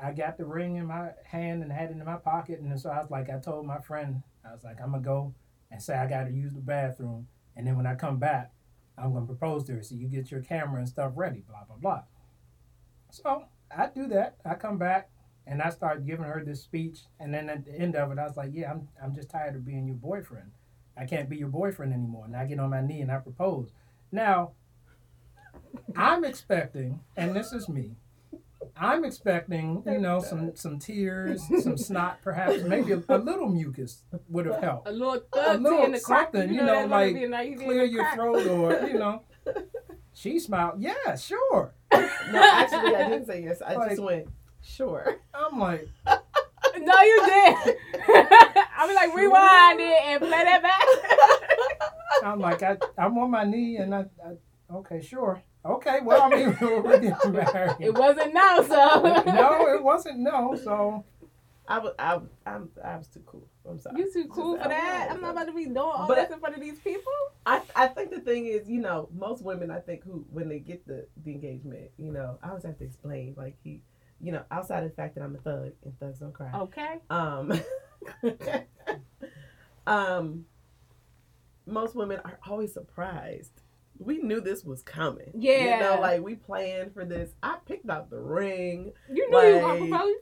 I 0.00 0.12
got 0.12 0.36
the 0.36 0.44
ring 0.44 0.76
in 0.76 0.86
my 0.86 1.10
hand 1.24 1.62
and 1.62 1.72
had 1.72 1.90
it 1.90 1.92
in 1.92 2.04
my 2.04 2.16
pocket, 2.16 2.60
and 2.60 2.78
so 2.78 2.90
I 2.90 2.98
was 2.98 3.10
like, 3.10 3.30
I 3.30 3.38
told 3.38 3.64
my 3.64 3.78
friend, 3.78 4.22
I 4.44 4.52
was 4.52 4.62
like, 4.62 4.80
I'm 4.80 4.90
gonna 4.90 5.02
go 5.02 5.34
and 5.70 5.82
say 5.82 5.94
I 5.94 6.06
got 6.06 6.24
to 6.24 6.32
use 6.32 6.52
the 6.52 6.60
bathroom, 6.60 7.28
and 7.56 7.66
then 7.66 7.76
when 7.76 7.86
I 7.86 7.94
come 7.94 8.18
back, 8.18 8.52
I'm 8.98 9.14
gonna 9.14 9.26
propose 9.26 9.64
to 9.64 9.72
her. 9.74 9.82
So 9.82 9.94
you 9.94 10.06
get 10.08 10.30
your 10.30 10.42
camera 10.42 10.80
and 10.80 10.88
stuff 10.88 11.12
ready, 11.16 11.42
blah 11.48 11.64
blah 11.64 11.76
blah. 11.76 12.02
So 13.10 13.44
I 13.74 13.88
do 13.88 14.06
that. 14.08 14.36
I 14.44 14.54
come 14.54 14.76
back 14.76 15.08
and 15.46 15.62
I 15.62 15.70
start 15.70 16.06
giving 16.06 16.24
her 16.26 16.42
this 16.44 16.62
speech, 16.62 17.04
and 17.18 17.32
then 17.32 17.48
at 17.48 17.64
the 17.64 17.72
end 17.72 17.96
of 17.96 18.10
it, 18.12 18.18
I 18.18 18.24
was 18.24 18.36
like, 18.36 18.50
"Yeah, 18.52 18.72
I'm 18.72 18.88
I'm 19.02 19.14
just 19.14 19.30
tired 19.30 19.54
of 19.54 19.64
being 19.64 19.86
your 19.86 19.96
boyfriend. 19.96 20.50
I 20.96 21.04
can't 21.06 21.28
be 21.28 21.36
your 21.36 21.48
boyfriend 21.48 21.92
anymore." 21.92 22.24
And 22.26 22.36
I 22.36 22.44
get 22.46 22.58
on 22.58 22.70
my 22.70 22.80
knee 22.80 23.00
and 23.00 23.10
I 23.10 23.16
propose. 23.18 23.70
Now, 24.12 24.52
I'm 25.96 26.24
expecting, 26.24 27.00
and 27.16 27.34
this 27.34 27.52
is 27.52 27.68
me. 27.68 27.96
I'm 28.78 29.04
expecting, 29.04 29.82
you 29.86 29.98
know, 29.98 30.20
some 30.20 30.54
some 30.54 30.78
tears, 30.78 31.42
some 31.62 31.78
snot, 31.78 32.18
perhaps 32.22 32.62
maybe 32.62 32.92
a, 32.92 33.02
a 33.08 33.16
little 33.18 33.48
mucus 33.48 34.02
would 34.28 34.44
have 34.46 34.62
helped 34.62 34.88
A 34.88 34.92
little 34.92 35.14
a 35.14 35.20
thug 35.20 35.62
little 35.62 35.84
in 35.84 35.92
the 35.92 35.98
something, 35.98 36.50
you 36.52 36.56
know, 36.60 36.66
know, 36.66 36.72
that 36.80 36.88
might 36.90 37.04
like 37.06 37.14
be 37.14 37.24
a 37.24 37.28
nice- 37.28 37.52
in 37.52 37.58
clear 37.58 37.84
your 37.84 38.10
throat 38.14 38.46
or 38.46 38.86
you 38.88 38.98
know. 38.98 39.22
She 40.12 40.38
smiled. 40.40 40.80
Yeah, 40.80 41.14
sure. 41.16 41.72
no, 41.92 42.00
actually, 42.42 42.96
I 42.96 43.08
didn't 43.08 43.26
say 43.26 43.42
yes. 43.44 43.62
I 43.62 43.74
Like- 43.74 43.90
just 43.90 44.02
went, 44.02 44.28
sure. 44.62 45.16
I'm 45.34 45.58
like, 45.58 45.88
No, 46.78 47.00
you 47.02 47.22
did. 47.26 47.76
I 48.76 48.86
be 48.88 48.94
like, 48.94 49.14
rewind 49.14 49.80
it 49.80 49.98
and 50.04 50.20
play 50.20 50.44
that 50.44 50.62
back. 50.62 51.90
I'm 52.24 52.40
like, 52.40 52.62
I, 52.62 52.76
I'm 52.98 53.16
on 53.18 53.30
my 53.30 53.44
knee, 53.44 53.76
and 53.76 53.94
I, 53.94 54.04
I 54.24 54.74
okay, 54.76 55.00
sure, 55.02 55.42
okay. 55.64 55.98
Well, 56.02 56.22
I 56.22 56.28
mean, 56.28 56.56
we're 56.60 56.98
getting 57.00 57.32
married. 57.32 57.76
It 57.80 57.94
wasn't 57.94 58.34
no, 58.34 58.62
so. 58.66 59.22
no, 59.26 59.74
it 59.74 59.82
wasn't. 59.82 60.18
No, 60.20 60.54
so 60.62 61.04
I 61.68 61.78
was, 61.78 61.92
I, 61.98 62.16
was- 62.16 62.28
I'm, 62.46 62.68
I 62.84 62.96
was 62.96 63.08
too 63.08 63.22
cool. 63.26 63.48
I'm 63.68 63.78
sorry. 63.78 63.98
You 64.00 64.12
too 64.12 64.28
cool 64.28 64.56
for 64.56 64.68
that? 64.68 65.08
I'm 65.10 65.20
not 65.20 65.32
about 65.32 65.46
to 65.46 65.52
be 65.52 65.64
doing 65.64 65.76
all 65.76 66.06
But- 66.06 66.16
this 66.16 66.30
in 66.30 66.38
front 66.40 66.54
of 66.54 66.60
these 66.60 66.78
people. 66.78 67.12
I, 67.44 67.60
I 67.74 67.88
think 67.88 68.10
the 68.10 68.20
thing 68.20 68.46
is, 68.46 68.68
you 68.68 68.80
know, 68.80 69.08
most 69.14 69.42
women, 69.42 69.70
I 69.70 69.80
think, 69.80 70.04
who 70.04 70.24
when 70.30 70.48
they 70.48 70.58
get 70.58 70.86
the 70.86 71.06
the 71.24 71.32
engagement, 71.32 71.90
you 71.96 72.12
know, 72.12 72.38
I 72.42 72.48
always 72.50 72.64
have 72.64 72.78
to 72.78 72.84
explain, 72.84 73.34
like 73.36 73.56
he, 73.62 73.82
you 74.20 74.32
know, 74.32 74.42
outside 74.50 74.82
of 74.84 74.90
the 74.90 74.96
fact 74.96 75.14
that 75.16 75.22
I'm 75.22 75.34
a 75.34 75.38
thug 75.38 75.72
and 75.84 75.98
thugs 76.00 76.20
don't 76.20 76.32
cry. 76.32 76.50
Okay. 76.54 76.96
Um, 77.10 77.52
um, 79.86 80.46
most 81.66 81.94
women 81.94 82.20
are 82.24 82.38
always 82.48 82.72
surprised. 82.72 83.62
We 83.98 84.18
knew 84.18 84.40
this 84.40 84.62
was 84.64 84.82
coming. 84.82 85.30
you 85.34 85.52
Yeah. 85.52 85.80
know, 85.80 86.00
like 86.00 86.22
we 86.22 86.34
planned 86.34 86.92
for 86.92 87.04
this. 87.04 87.30
I 87.42 87.56
picked 87.66 87.88
out 87.88 88.10
the 88.10 88.18
ring. 88.18 88.92
You 89.10 89.30
knew 89.30 89.38
you 89.38 89.54
Like, 89.54 89.62
gonna 89.62 89.78
propose. 89.78 90.14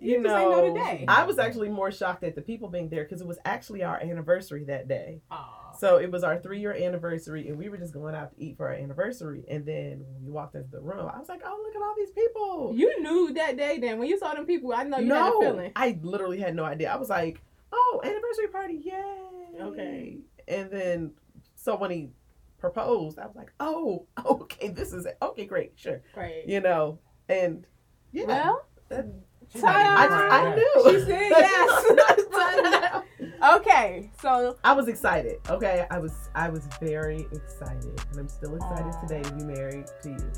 You, 0.00 0.10
You 0.12 0.14
ain't 0.14 0.22
know. 0.24 0.74
I 1.08 1.24
was 1.24 1.38
actually 1.38 1.68
more 1.68 1.92
shocked 1.92 2.24
at 2.24 2.34
the 2.34 2.40
people 2.42 2.68
being 2.68 2.88
there 2.88 3.04
because 3.04 3.20
it 3.20 3.26
was 3.26 3.38
actually 3.44 3.84
our 3.84 4.00
anniversary 4.00 4.64
that 4.64 4.88
day. 4.88 5.20
Aw. 5.30 5.59
So 5.80 5.96
it 5.96 6.10
was 6.12 6.22
our 6.24 6.38
three 6.38 6.60
year 6.60 6.74
anniversary, 6.74 7.48
and 7.48 7.56
we 7.56 7.70
were 7.70 7.78
just 7.78 7.94
going 7.94 8.14
out 8.14 8.32
to 8.36 8.42
eat 8.44 8.58
for 8.58 8.68
our 8.68 8.74
anniversary. 8.74 9.46
And 9.48 9.64
then 9.64 10.04
when 10.06 10.26
we 10.26 10.30
walked 10.30 10.54
into 10.54 10.68
the 10.70 10.80
room, 10.82 11.08
I 11.10 11.18
was 11.18 11.30
like, 11.30 11.40
"Oh, 11.42 11.58
look 11.64 11.74
at 11.74 11.80
all 11.80 11.94
these 11.96 12.10
people!" 12.10 12.72
You 12.76 13.00
knew 13.00 13.32
that 13.32 13.56
day 13.56 13.78
then. 13.78 13.98
When 13.98 14.06
you 14.06 14.18
saw 14.18 14.34
them 14.34 14.44
people, 14.44 14.74
I 14.74 14.82
know 14.82 14.98
you 14.98 15.14
had 15.14 15.32
a 15.32 15.40
feeling. 15.40 15.72
I 15.74 15.98
literally 16.02 16.38
had 16.38 16.54
no 16.54 16.64
idea. 16.66 16.92
I 16.92 16.96
was 16.96 17.08
like, 17.08 17.40
"Oh, 17.72 18.02
anniversary 18.04 18.48
party, 18.48 18.74
yay!" 18.84 19.62
Okay. 19.62 20.18
And 20.46 20.70
then, 20.70 21.12
so 21.54 21.76
when 21.76 21.90
he 21.90 22.10
proposed, 22.58 23.18
I 23.18 23.24
was 23.24 23.34
like, 23.34 23.52
"Oh, 23.58 24.04
okay, 24.26 24.68
this 24.68 24.92
is 24.92 25.06
it. 25.06 25.16
Okay, 25.22 25.46
great, 25.46 25.72
sure." 25.76 26.02
Great. 26.12 26.44
You 26.46 26.60
know, 26.60 26.98
and 27.30 27.66
yeah, 28.12 28.24
Well, 28.26 28.66
that- 28.90 29.06
She 29.50 29.60
Ty- 29.62 29.82
not 29.82 30.04
even 30.04 30.12
I, 30.12 30.52
I 30.52 30.54
knew. 30.56 31.00
She 31.00 31.04
said 31.06 31.30
yes. 31.30 33.02
okay, 33.42 34.10
so 34.20 34.56
I 34.64 34.72
was 34.72 34.88
excited. 34.88 35.40
Okay, 35.48 35.86
I 35.90 35.98
was 35.98 36.30
I 36.34 36.48
was 36.48 36.66
very 36.80 37.26
excited, 37.32 38.00
and 38.10 38.20
I'm 38.20 38.28
still 38.28 38.54
excited 38.56 38.94
Aw. 38.94 39.06
today 39.06 39.22
to 39.22 39.32
be 39.34 39.44
married 39.44 39.86
to 40.02 40.10
you. 40.10 40.32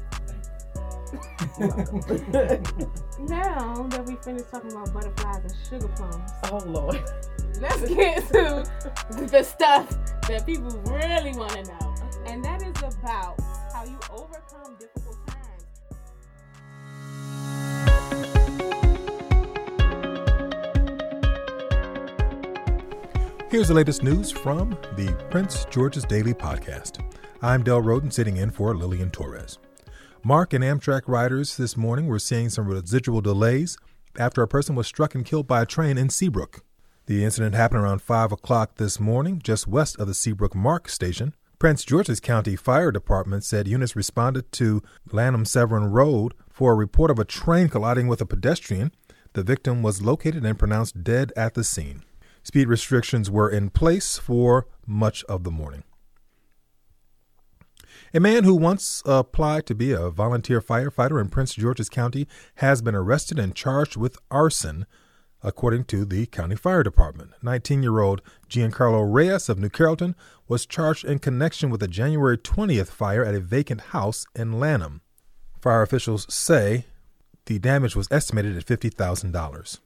Thank 1.07 1.43
You're 1.59 1.69
welcome. 1.69 2.93
now 3.27 3.87
that 3.91 4.05
we 4.07 4.17
finished 4.17 4.51
talking 4.51 4.73
about 4.73 4.93
butterflies 4.93 5.43
and 5.45 5.55
sugar 5.69 5.89
plums, 5.89 6.31
oh 6.45 6.63
Lord. 6.67 7.03
let's 7.61 7.89
get 7.89 8.27
to 8.29 8.65
the 9.31 9.43
stuff 9.43 9.89
that 10.29 10.47
people 10.47 10.71
really 10.87 11.33
want 11.37 11.53
to 11.53 11.65
know. 11.65 11.95
And 12.27 12.45
that 12.45 12.63
is 12.63 12.77
about 12.83 13.39
how 13.73 13.85
you 13.85 13.99
overcome 14.11 14.77
difficult 14.79 15.02
Here's 23.53 23.69
the 23.69 23.75
latest 23.75 24.03
news 24.03 24.31
from 24.31 24.71
the 24.97 25.15
Prince 25.29 25.67
George's 25.67 26.07
Daily 26.07 26.33
Podcast. 26.33 27.05
I'm 27.43 27.63
Del 27.63 27.83
Roden 27.83 28.11
sitting 28.11 28.39
in 28.39 28.51
for 28.51 28.75
Lillian 28.75 29.11
Torres. 29.11 29.59
MARC 30.25 30.55
and 30.55 30.65
Amtrak 30.65 31.03
riders 31.07 31.59
this 31.59 31.77
morning 31.77 32.07
were 32.07 32.19
seeing 32.19 32.49
some 32.49 32.67
residual 32.67 33.21
delays 33.21 33.77
after 34.19 34.41
a 34.41 34.49
person 34.49 34.75
was 34.75 34.87
struck 34.87 35.15
and 35.15 35.27
killed 35.27 35.47
by 35.47 35.61
a 35.61 35.67
train 35.67 35.99
in 35.99 36.09
Seabrook. 36.09 36.65
The 37.05 37.23
incident 37.27 37.55
happened 37.55 37.83
around 37.83 38.01
5 38.01 38.33
o'clock 38.33 38.77
this 38.77 38.99
morning, 38.99 39.39
just 39.39 39.69
west 39.69 39.99
of 39.99 40.07
the 40.07 40.15
Seabrook 40.15 40.55
MARC 40.55 40.89
station. 40.89 41.35
Prince 41.59 41.85
George's 41.85 42.21
County 42.21 42.57
Fire 42.57 42.91
Department 42.91 43.45
said 43.45 43.69
units 43.69 43.95
responded 43.95 44.51
to 44.53 44.83
Lanham 45.11 45.45
Severn 45.45 45.91
Road 45.91 46.33
for 46.49 46.73
a 46.73 46.77
report 46.77 47.11
of 47.11 47.19
a 47.19 47.27
train 47.27 47.69
colliding 47.69 48.09
with 48.09 48.23
a 48.23 48.27
pedestrian. 48.27 48.93
The 49.35 49.43
victim 49.43 49.83
was 49.83 50.01
located 50.01 50.43
and 50.47 50.59
pronounced 50.59 51.05
dead 51.05 51.35
at 51.37 51.53
the 51.53 51.65
scene. 51.65 52.05
Speed 52.43 52.69
restrictions 52.69 53.31
were 53.31 53.49
in 53.49 53.71
place 53.71 54.19
for 54.19 54.67
much 54.87 55.25
of 55.25 55.45
the 55.45 55.51
morning. 55.51 55.85
A 58.15 58.21
man 58.21 58.45
who 58.45 58.55
once 58.55 59.03
applied 59.07 59.65
to 59.67 59.75
be 59.75 59.93
a 59.93 60.11
volunteer 60.11 60.61
firefighter 60.61 61.21
in 61.21 61.29
Prince 61.29 61.55
George's 61.55 61.89
County 61.89 62.29
has 62.57 62.83
been 62.83 62.95
arrested 62.95 63.39
and 63.39 63.55
charged 63.55 63.97
with 63.97 64.19
arson, 64.31 64.85
according 65.43 65.85
to 65.85 66.05
the 66.05 66.27
county 66.27 66.57
fire 66.57 66.83
department. 66.83 67.31
19 67.43 67.83
year 67.83 68.01
old 68.01 68.21
Giancarlo 68.51 69.03
Reyes 69.11 69.49
of 69.49 69.59
New 69.59 69.71
Carrollton 69.71 70.15
was 70.47 70.67
charged 70.67 71.05
in 71.05 71.21
connection 71.21 71.71
with 71.71 71.83
a 71.83 71.89
January 71.89 72.37
20th 72.37 72.89
fire 72.89 73.25
at 73.25 73.35
a 73.35 73.41
vacant 73.41 73.81
house 73.81 74.27
in 74.35 74.61
Lanham. 74.61 75.01
Fire 75.61 75.83
officials 75.83 76.27
say 76.33 76.87
The 77.47 77.59
damage 77.59 77.97
was 77.97 78.09
estimated 78.11 78.57
at 78.57 78.67
$50,000. 78.67 79.79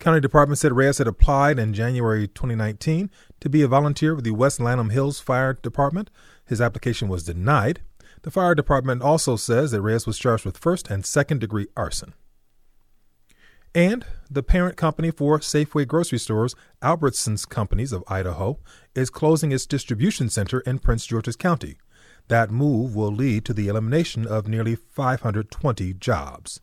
County 0.00 0.18
department 0.18 0.58
said 0.58 0.72
Reyes 0.72 0.96
had 0.96 1.06
applied 1.06 1.58
in 1.58 1.74
January 1.74 2.26
2019 2.26 3.10
to 3.38 3.48
be 3.50 3.60
a 3.60 3.68
volunteer 3.68 4.14
with 4.14 4.24
the 4.24 4.30
West 4.30 4.58
Lanham 4.58 4.88
Hills 4.88 5.20
Fire 5.20 5.52
Department. 5.52 6.08
His 6.46 6.58
application 6.58 7.06
was 7.06 7.22
denied. 7.22 7.82
The 8.22 8.30
fire 8.30 8.54
department 8.54 9.02
also 9.02 9.36
says 9.36 9.72
that 9.72 9.82
Reyes 9.82 10.06
was 10.06 10.18
charged 10.18 10.46
with 10.46 10.56
first 10.56 10.88
and 10.88 11.04
second 11.04 11.40
degree 11.40 11.66
arson. 11.76 12.14
And 13.74 14.06
the 14.30 14.42
parent 14.42 14.78
company 14.78 15.10
for 15.10 15.38
Safeway 15.38 15.86
grocery 15.86 16.18
stores, 16.18 16.54
Albertsons 16.82 17.46
Companies 17.46 17.92
of 17.92 18.02
Idaho, 18.08 18.58
is 18.94 19.10
closing 19.10 19.52
its 19.52 19.66
distribution 19.66 20.30
center 20.30 20.60
in 20.60 20.78
Prince 20.78 21.04
George's 21.04 21.36
County. 21.36 21.76
That 22.28 22.50
move 22.50 22.96
will 22.96 23.12
lead 23.12 23.44
to 23.44 23.52
the 23.52 23.68
elimination 23.68 24.26
of 24.26 24.48
nearly 24.48 24.76
520 24.76 25.92
jobs. 25.94 26.60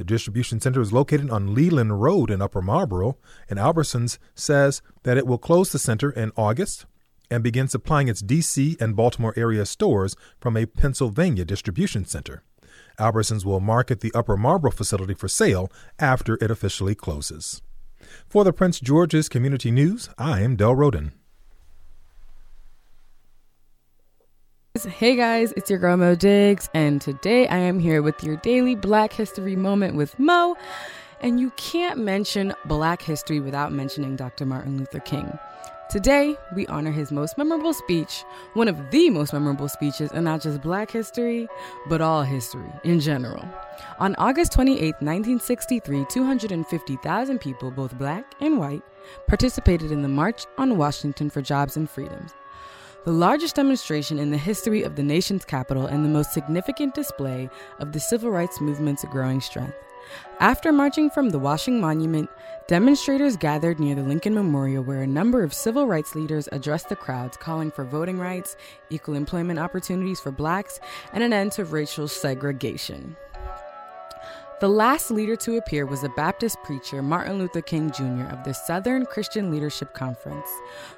The 0.00 0.04
distribution 0.04 0.62
center 0.62 0.80
is 0.80 0.94
located 0.94 1.28
on 1.28 1.52
Leland 1.52 2.00
Road 2.00 2.30
in 2.30 2.40
Upper 2.40 2.62
Marlboro, 2.62 3.18
and 3.50 3.58
Albertsons 3.58 4.16
says 4.34 4.80
that 5.02 5.18
it 5.18 5.26
will 5.26 5.36
close 5.36 5.72
the 5.72 5.78
center 5.78 6.10
in 6.10 6.32
August 6.38 6.86
and 7.30 7.42
begin 7.42 7.68
supplying 7.68 8.08
its 8.08 8.22
D.C. 8.22 8.78
and 8.80 8.96
Baltimore 8.96 9.34
area 9.36 9.66
stores 9.66 10.16
from 10.40 10.56
a 10.56 10.64
Pennsylvania 10.64 11.44
distribution 11.44 12.06
center. 12.06 12.42
Albertsons 12.98 13.44
will 13.44 13.60
market 13.60 14.00
the 14.00 14.10
Upper 14.14 14.38
Marlboro 14.38 14.70
facility 14.70 15.12
for 15.12 15.28
sale 15.28 15.70
after 15.98 16.38
it 16.40 16.50
officially 16.50 16.94
closes. 16.94 17.60
For 18.26 18.42
the 18.42 18.54
Prince 18.54 18.80
George's 18.80 19.28
Community 19.28 19.70
News, 19.70 20.08
I 20.16 20.40
am 20.40 20.56
Del 20.56 20.76
Roden. 20.76 21.12
Hey 24.78 25.16
guys, 25.16 25.52
it's 25.56 25.68
your 25.68 25.80
girl 25.80 25.96
Mo 25.96 26.14
Diggs, 26.14 26.70
and 26.74 27.02
today 27.02 27.48
I 27.48 27.56
am 27.56 27.80
here 27.80 28.02
with 28.02 28.22
your 28.22 28.36
daily 28.36 28.76
Black 28.76 29.12
History 29.12 29.56
moment 29.56 29.96
with 29.96 30.16
Mo. 30.16 30.56
And 31.20 31.40
you 31.40 31.50
can't 31.56 31.98
mention 31.98 32.54
Black 32.66 33.02
history 33.02 33.40
without 33.40 33.72
mentioning 33.72 34.14
Dr. 34.14 34.46
Martin 34.46 34.78
Luther 34.78 35.00
King. 35.00 35.36
Today, 35.90 36.36
we 36.54 36.68
honor 36.68 36.92
his 36.92 37.10
most 37.10 37.36
memorable 37.36 37.74
speech, 37.74 38.24
one 38.54 38.68
of 38.68 38.92
the 38.92 39.10
most 39.10 39.32
memorable 39.32 39.68
speeches 39.68 40.12
in 40.12 40.22
not 40.22 40.40
just 40.40 40.62
black 40.62 40.88
history, 40.88 41.48
but 41.88 42.00
all 42.00 42.22
history 42.22 42.72
in 42.84 43.00
general. 43.00 43.44
On 43.98 44.14
August 44.18 44.52
28, 44.52 44.94
1963, 45.00 46.06
250,000 46.08 47.38
people, 47.40 47.72
both 47.72 47.98
black 47.98 48.34
and 48.40 48.56
white, 48.56 48.84
participated 49.26 49.90
in 49.90 50.02
the 50.02 50.08
March 50.08 50.46
on 50.58 50.78
Washington 50.78 51.28
for 51.28 51.42
Jobs 51.42 51.76
and 51.76 51.90
Freedoms, 51.90 52.34
the 53.04 53.12
largest 53.12 53.56
demonstration 53.56 54.18
in 54.18 54.30
the 54.30 54.36
history 54.36 54.82
of 54.82 54.96
the 54.96 55.02
nation's 55.02 55.44
capital 55.44 55.86
and 55.86 56.04
the 56.04 56.08
most 56.08 56.32
significant 56.32 56.94
display 56.94 57.48
of 57.78 57.92
the 57.92 58.00
civil 58.00 58.30
rights 58.30 58.60
movement's 58.60 59.04
growing 59.06 59.40
strength. 59.40 59.74
After 60.40 60.72
marching 60.72 61.08
from 61.08 61.30
the 61.30 61.38
Washington 61.38 61.80
Monument, 61.80 62.28
demonstrators 62.66 63.36
gathered 63.36 63.78
near 63.78 63.94
the 63.94 64.02
Lincoln 64.02 64.34
Memorial 64.34 64.82
where 64.82 65.02
a 65.02 65.06
number 65.06 65.42
of 65.42 65.54
civil 65.54 65.86
rights 65.86 66.14
leaders 66.14 66.48
addressed 66.52 66.88
the 66.88 66.96
crowds, 66.96 67.36
calling 67.36 67.70
for 67.70 67.84
voting 67.84 68.18
rights, 68.18 68.56
equal 68.90 69.14
employment 69.14 69.58
opportunities 69.58 70.20
for 70.20 70.30
blacks, 70.30 70.80
and 71.12 71.22
an 71.22 71.32
end 71.32 71.52
to 71.52 71.64
racial 71.64 72.08
segregation. 72.08 73.16
The 74.60 74.68
last 74.68 75.10
leader 75.10 75.36
to 75.36 75.56
appear 75.56 75.86
was 75.86 76.02
the 76.02 76.10
Baptist 76.10 76.62
preacher 76.62 77.00
Martin 77.00 77.38
Luther 77.38 77.62
King 77.62 77.90
Jr. 77.90 78.26
of 78.30 78.44
the 78.44 78.52
Southern 78.52 79.06
Christian 79.06 79.50
Leadership 79.50 79.94
Conference, 79.94 80.50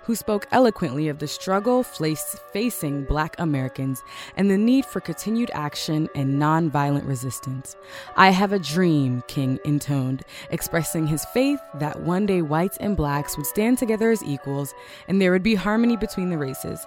who 0.03 0.17
spoke 0.17 0.49
eloquently 0.51 1.07
of 1.07 1.21
the 1.21 1.29
struggle 1.29 1.85
facing 1.85 3.05
black 3.05 3.37
Americans 3.39 4.03
and 4.37 4.51
the 4.51 4.59
need 4.59 4.85
for 4.85 4.99
continued 4.99 5.53
action 5.55 6.09
and 6.17 6.43
nonviolent 6.43 7.07
resistance. 7.07 7.77
I 8.17 8.31
have 8.31 8.53
a 8.53 8.59
dream, 8.59 9.23
King 9.29 9.61
intoned, 9.65 10.25
expressing 10.51 11.07
his 11.07 11.25
faith 11.27 11.61
that 11.75 12.01
one 12.01 12.27
day 12.27 12.43
whites 12.43 12.79
and 12.79 12.97
blacks 12.97 13.37
would 13.37 13.47
stand 13.47 13.79
together 13.79 14.11
as 14.11 14.25
equals 14.25 14.75
and 15.07 15.23
there 15.23 15.31
would 15.31 15.45
be 15.45 15.55
harmony 15.55 15.97
between 15.97 16.31
the 16.31 16.39
races. 16.39 16.85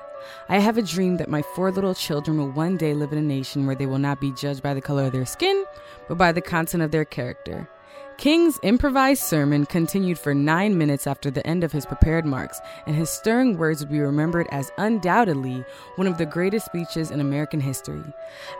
I 0.49 0.59
have 0.59 0.77
a 0.77 0.81
dream 0.81 1.15
that 1.17 1.29
my 1.29 1.41
four 1.41 1.71
little 1.71 1.95
children 1.95 2.37
will 2.37 2.51
one 2.51 2.75
day 2.75 2.93
live 2.93 3.13
in 3.13 3.17
a 3.17 3.21
nation 3.21 3.65
where 3.65 3.75
they 3.75 3.85
will 3.85 3.97
not 3.97 4.19
be 4.19 4.33
judged 4.33 4.61
by 4.61 4.73
the 4.73 4.81
color 4.81 5.05
of 5.05 5.13
their 5.13 5.25
skin, 5.25 5.63
but 6.07 6.17
by 6.17 6.31
the 6.31 6.41
content 6.41 6.83
of 6.83 6.91
their 6.91 7.05
character. 7.05 7.69
King's 8.17 8.57
improvised 8.63 9.23
sermon 9.23 9.65
continued 9.65 10.17
for 10.17 10.33
nine 10.33 10.77
minutes 10.77 11.05
after 11.05 11.29
the 11.29 11.45
end 11.45 11.65
of 11.65 11.73
his 11.73 11.85
prepared 11.85 12.25
marks, 12.25 12.61
and 12.87 12.95
his 12.95 13.09
stirring 13.09 13.57
words 13.57 13.81
would 13.81 13.91
be 13.91 13.99
remembered 13.99 14.47
as 14.51 14.71
undoubtedly 14.77 15.65
one 15.95 16.07
of 16.07 16.17
the 16.17 16.25
greatest 16.25 16.65
speeches 16.65 17.11
in 17.11 17.19
American 17.19 17.59
history. 17.59 18.03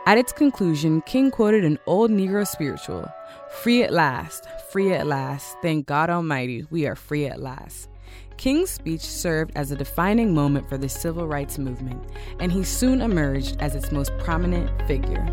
At 0.04 0.18
its 0.18 0.30
conclusion, 0.30 1.00
King 1.02 1.30
quoted 1.30 1.64
an 1.64 1.78
old 1.86 2.10
Negro 2.10 2.46
spiritual 2.46 3.10
Free 3.62 3.82
at 3.82 3.92
last, 3.92 4.46
free 4.70 4.92
at 4.92 5.06
last, 5.06 5.56
thank 5.62 5.86
God 5.86 6.10
Almighty, 6.10 6.66
we 6.70 6.86
are 6.86 6.94
free 6.94 7.24
at 7.26 7.40
last. 7.40 7.88
King's 8.36 8.70
speech 8.70 9.00
served 9.00 9.52
as 9.56 9.70
a 9.70 9.76
defining 9.76 10.34
moment 10.34 10.68
for 10.68 10.76
the 10.76 10.90
civil 10.90 11.26
rights 11.26 11.58
movement, 11.58 12.04
and 12.38 12.52
he 12.52 12.62
soon 12.62 13.00
emerged 13.00 13.56
as 13.60 13.74
its 13.74 13.90
most 13.90 14.12
prominent 14.18 14.70
figure. 14.86 15.26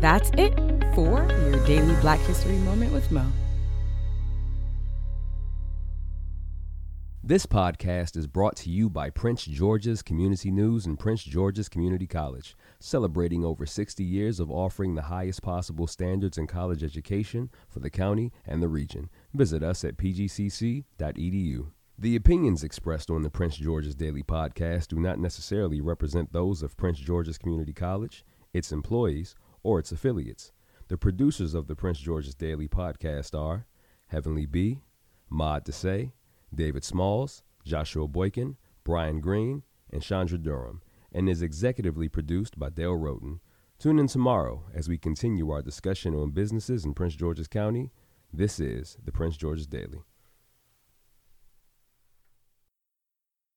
That's 0.00 0.30
it 0.38 0.71
for 0.94 1.26
your 1.48 1.64
daily 1.64 1.94
Black 2.00 2.20
History 2.20 2.58
Moment 2.58 2.92
with 2.92 3.10
Mo. 3.10 3.24
This 7.24 7.46
podcast 7.46 8.16
is 8.16 8.26
brought 8.26 8.56
to 8.56 8.70
you 8.70 8.90
by 8.90 9.08
Prince 9.08 9.44
George's 9.44 10.02
Community 10.02 10.50
News 10.50 10.84
and 10.84 10.98
Prince 10.98 11.22
George's 11.22 11.68
Community 11.68 12.06
College, 12.06 12.56
celebrating 12.78 13.44
over 13.44 13.64
60 13.64 14.02
years 14.02 14.40
of 14.40 14.50
offering 14.50 14.94
the 14.94 15.02
highest 15.02 15.40
possible 15.40 15.86
standards 15.86 16.36
in 16.36 16.46
college 16.46 16.82
education 16.82 17.48
for 17.68 17.78
the 17.78 17.90
county 17.90 18.32
and 18.44 18.62
the 18.62 18.68
region. 18.68 19.08
Visit 19.32 19.62
us 19.62 19.84
at 19.84 19.96
pgcc.edu. 19.96 21.66
The 21.98 22.16
opinions 22.16 22.64
expressed 22.64 23.08
on 23.08 23.22
the 23.22 23.30
Prince 23.30 23.56
George's 23.56 23.94
Daily 23.94 24.24
Podcast 24.24 24.88
do 24.88 24.98
not 24.98 25.20
necessarily 25.20 25.80
represent 25.80 26.32
those 26.32 26.62
of 26.62 26.76
Prince 26.76 26.98
George's 26.98 27.38
Community 27.38 27.72
College, 27.72 28.24
its 28.52 28.72
employees, 28.72 29.36
or 29.62 29.78
its 29.78 29.92
affiliates. 29.92 30.52
The 30.92 30.98
producers 30.98 31.54
of 31.54 31.68
the 31.68 31.74
Prince 31.74 32.00
George's 32.00 32.34
Daily 32.34 32.68
Podcast 32.68 33.34
are 33.34 33.64
Heavenly 34.08 34.44
B, 34.44 34.82
Maud 35.30 35.64
Desay, 35.64 36.12
David 36.54 36.84
Smalls, 36.84 37.42
Joshua 37.64 38.06
Boykin, 38.06 38.58
Brian 38.84 39.22
Green, 39.22 39.62
and 39.88 40.02
Chandra 40.02 40.36
Durham, 40.36 40.82
and 41.10 41.30
is 41.30 41.40
executively 41.40 42.12
produced 42.12 42.58
by 42.58 42.68
Dale 42.68 42.98
Roten. 42.98 43.40
Tune 43.78 43.98
in 43.98 44.06
tomorrow 44.06 44.64
as 44.74 44.86
we 44.86 44.98
continue 44.98 45.48
our 45.48 45.62
discussion 45.62 46.14
on 46.14 46.32
businesses 46.32 46.84
in 46.84 46.92
Prince 46.92 47.16
George's 47.16 47.48
County. 47.48 47.90
This 48.30 48.60
is 48.60 48.98
the 49.02 49.12
Prince 49.12 49.38
George's 49.38 49.66
Daily. 49.66 50.02